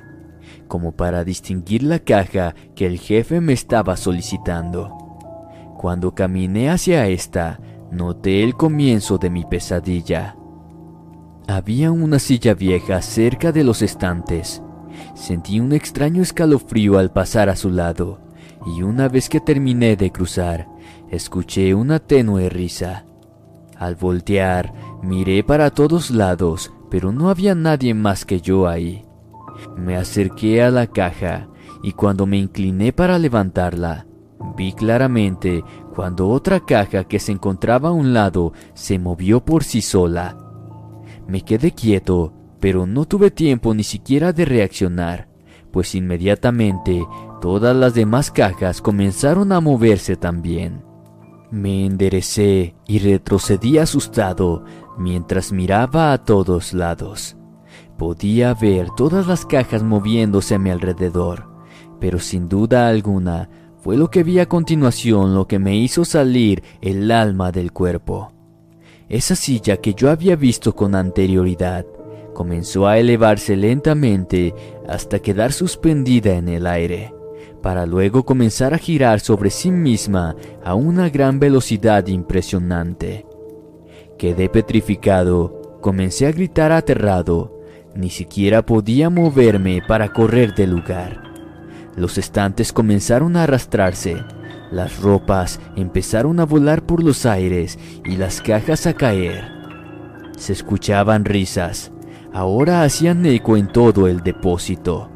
como 0.69 0.93
para 0.93 1.25
distinguir 1.25 1.83
la 1.83 1.99
caja 1.99 2.55
que 2.73 2.85
el 2.85 2.97
jefe 2.97 3.41
me 3.41 3.51
estaba 3.51 3.97
solicitando. 3.97 4.95
Cuando 5.77 6.15
caminé 6.15 6.69
hacia 6.69 7.07
esta, 7.07 7.59
noté 7.91 8.41
el 8.43 8.55
comienzo 8.55 9.17
de 9.17 9.29
mi 9.29 9.43
pesadilla. 9.43 10.37
Había 11.47 11.91
una 11.91 12.19
silla 12.19 12.53
vieja 12.53 13.01
cerca 13.01 13.51
de 13.51 13.63
los 13.63 13.81
estantes, 13.81 14.63
Sentí 15.15 15.59
un 15.59 15.73
extraño 15.73 16.21
escalofrío 16.21 16.97
al 16.99 17.11
pasar 17.11 17.49
a 17.49 17.55
su 17.55 17.69
lado, 17.69 18.19
y 18.65 18.83
una 18.83 19.07
vez 19.07 19.29
que 19.29 19.39
terminé 19.39 19.95
de 19.95 20.11
cruzar, 20.11 20.67
escuché 21.09 21.73
una 21.73 21.99
tenue 21.99 22.49
risa. 22.49 23.05
Al 23.77 23.95
voltear, 23.95 24.73
miré 25.03 25.43
para 25.43 25.69
todos 25.69 26.11
lados, 26.11 26.71
pero 26.89 27.11
no 27.11 27.29
había 27.29 27.55
nadie 27.55 27.93
más 27.93 28.25
que 28.25 28.41
yo 28.41 28.67
ahí. 28.67 29.05
Me 29.75 29.95
acerqué 29.95 30.63
a 30.63 30.71
la 30.71 30.87
caja 30.87 31.47
y 31.83 31.91
cuando 31.93 32.25
me 32.25 32.37
incliné 32.37 32.93
para 32.93 33.19
levantarla, 33.19 34.07
vi 34.55 34.73
claramente 34.73 35.63
cuando 35.93 36.29
otra 36.29 36.59
caja 36.59 37.03
que 37.03 37.19
se 37.19 37.31
encontraba 37.31 37.89
a 37.89 37.93
un 37.93 38.13
lado 38.13 38.53
se 38.73 38.99
movió 38.99 39.43
por 39.43 39.63
sí 39.63 39.81
sola. 39.81 40.37
Me 41.27 41.41
quedé 41.41 41.71
quieto 41.71 42.33
pero 42.59 42.85
no 42.85 43.05
tuve 43.05 43.31
tiempo 43.31 43.73
ni 43.73 43.83
siquiera 43.83 44.33
de 44.33 44.45
reaccionar, 44.45 45.27
pues 45.71 45.95
inmediatamente 45.95 47.05
todas 47.41 47.75
las 47.75 47.93
demás 47.93 48.31
cajas 48.31 48.81
comenzaron 48.81 49.51
a 49.51 49.61
moverse 49.61 50.15
también. 50.15 50.83
Me 51.51 51.85
enderecé 51.85 52.75
y 52.87 52.99
retrocedí 52.99 53.77
asustado 53.77 54.65
mientras 54.97 55.51
miraba 55.51 56.11
a 56.11 56.23
todos 56.23 56.73
lados. 56.73 57.37
Podía 57.97 58.53
ver 58.53 58.89
todas 58.95 59.27
las 59.27 59.45
cajas 59.45 59.83
moviéndose 59.83 60.55
a 60.55 60.59
mi 60.59 60.69
alrededor, 60.69 61.47
pero 61.99 62.19
sin 62.19 62.49
duda 62.49 62.87
alguna 62.89 63.49
fue 63.77 63.97
lo 63.97 64.09
que 64.09 64.23
vi 64.23 64.39
a 64.39 64.47
continuación 64.47 65.33
lo 65.33 65.47
que 65.47 65.59
me 65.59 65.77
hizo 65.77 66.03
salir 66.03 66.63
el 66.81 67.09
alma 67.11 67.51
del 67.51 67.71
cuerpo. 67.71 68.33
Esa 69.07 69.35
silla 69.35 69.77
que 69.77 69.93
yo 69.93 70.11
había 70.11 70.35
visto 70.35 70.75
con 70.75 70.93
anterioridad 70.95 71.85
comenzó 72.37 72.85
a 72.85 72.99
elevarse 72.99 73.55
lentamente 73.55 74.53
hasta 74.87 75.17
quedar 75.17 75.53
suspendida 75.53 76.35
en 76.35 76.49
el 76.49 76.67
aire, 76.67 77.11
para 77.63 77.87
luego 77.87 78.25
comenzar 78.25 78.75
a 78.75 78.77
girar 78.77 79.21
sobre 79.21 79.49
sí 79.49 79.71
misma 79.71 80.35
a 80.63 80.75
una 80.75 81.09
gran 81.09 81.39
velocidad 81.39 82.05
impresionante. 82.05 83.25
Quedé 84.19 84.49
petrificado, 84.49 85.79
comencé 85.81 86.27
a 86.27 86.31
gritar 86.31 86.71
aterrado, 86.71 87.59
ni 87.95 88.11
siquiera 88.11 88.63
podía 88.63 89.09
moverme 89.09 89.81
para 89.87 90.13
correr 90.13 90.53
del 90.53 90.69
lugar. 90.69 91.23
Los 91.95 92.19
estantes 92.19 92.71
comenzaron 92.71 93.35
a 93.35 93.45
arrastrarse, 93.45 94.23
Las 94.69 95.01
ropas 95.01 95.59
empezaron 95.75 96.39
a 96.39 96.45
volar 96.45 96.85
por 96.85 97.01
los 97.01 97.25
aires 97.25 97.79
y 98.05 98.15
las 98.17 98.41
cajas 98.41 98.85
a 98.85 98.93
caer. 98.93 99.49
Se 100.37 100.53
escuchaban 100.53 101.25
risas. 101.25 101.91
Ahora 102.37 102.83
hacían 102.83 103.25
eco 103.25 103.57
en 103.57 103.67
todo 103.67 104.07
el 104.07 104.21
depósito. 104.21 105.09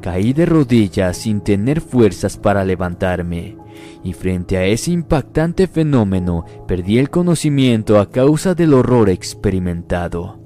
Caí 0.00 0.32
de 0.32 0.46
rodillas 0.46 1.18
sin 1.18 1.42
tener 1.42 1.82
fuerzas 1.82 2.38
para 2.38 2.64
levantarme, 2.64 3.58
y 4.02 4.14
frente 4.14 4.56
a 4.56 4.64
ese 4.64 4.90
impactante 4.90 5.66
fenómeno 5.66 6.46
perdí 6.66 6.96
el 6.96 7.10
conocimiento 7.10 8.00
a 8.00 8.10
causa 8.10 8.54
del 8.54 8.72
horror 8.72 9.10
experimentado. 9.10 10.40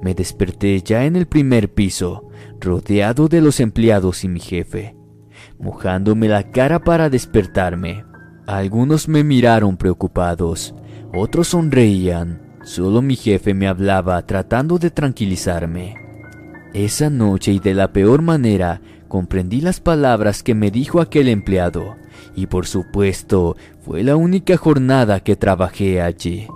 Me 0.00 0.14
desperté 0.14 0.80
ya 0.82 1.04
en 1.04 1.16
el 1.16 1.26
primer 1.26 1.74
piso, 1.74 2.28
rodeado 2.60 3.26
de 3.26 3.40
los 3.40 3.58
empleados 3.58 4.22
y 4.22 4.28
mi 4.28 4.38
jefe 4.38 4.94
mojándome 5.58 6.28
la 6.28 6.44
cara 6.52 6.84
para 6.84 7.10
despertarme. 7.10 8.04
Algunos 8.46 9.08
me 9.08 9.24
miraron 9.24 9.76
preocupados, 9.76 10.76
otros 11.12 11.48
sonreían, 11.48 12.41
solo 12.64 13.02
mi 13.02 13.16
jefe 13.16 13.54
me 13.54 13.68
hablaba 13.68 14.20
tratando 14.26 14.78
de 14.78 14.90
tranquilizarme. 14.90 15.96
Esa 16.74 17.10
noche 17.10 17.52
y 17.52 17.58
de 17.58 17.74
la 17.74 17.92
peor 17.92 18.22
manera 18.22 18.80
comprendí 19.08 19.60
las 19.60 19.80
palabras 19.80 20.42
que 20.42 20.54
me 20.54 20.70
dijo 20.70 21.00
aquel 21.00 21.28
empleado, 21.28 21.96
y 22.34 22.46
por 22.46 22.66
supuesto 22.66 23.56
fue 23.84 24.02
la 24.02 24.16
única 24.16 24.56
jornada 24.56 25.20
que 25.20 25.36
trabajé 25.36 26.00
allí. 26.00 26.46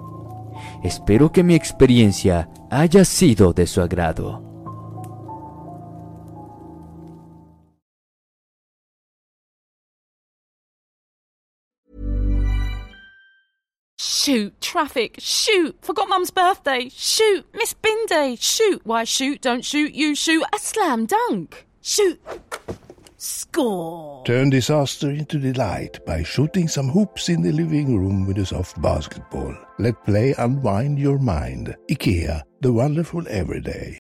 Espero 0.82 1.32
que 1.32 1.42
mi 1.42 1.54
experiencia 1.54 2.48
haya 2.70 3.04
sido 3.04 3.52
de 3.52 3.66
su 3.66 3.82
agrado. 3.82 4.45
Shoot, 13.98 14.60
traffic, 14.60 15.16
shoot, 15.18 15.76
forgot 15.80 16.08
mum's 16.08 16.30
birthday, 16.30 16.90
shoot, 16.90 17.46
miss 17.54 17.72
bin 17.72 18.06
day, 18.06 18.36
shoot, 18.38 18.82
why 18.84 19.04
shoot, 19.04 19.40
don't 19.40 19.64
shoot, 19.64 19.94
you 19.94 20.14
shoot, 20.14 20.44
a 20.54 20.58
slam 20.58 21.06
dunk, 21.06 21.64
shoot, 21.80 22.20
score. 23.16 24.22
Turn 24.26 24.50
disaster 24.50 25.10
into 25.10 25.38
delight 25.38 26.04
by 26.04 26.22
shooting 26.22 26.68
some 26.68 26.88
hoops 26.88 27.30
in 27.30 27.40
the 27.40 27.52
living 27.52 27.98
room 27.98 28.26
with 28.26 28.36
a 28.36 28.44
soft 28.44 28.80
basketball. 28.82 29.56
Let 29.78 30.04
play 30.04 30.34
unwind 30.36 30.98
your 30.98 31.18
mind. 31.18 31.74
IKEA, 31.90 32.42
the 32.60 32.72
wonderful 32.72 33.26
everyday. 33.28 33.98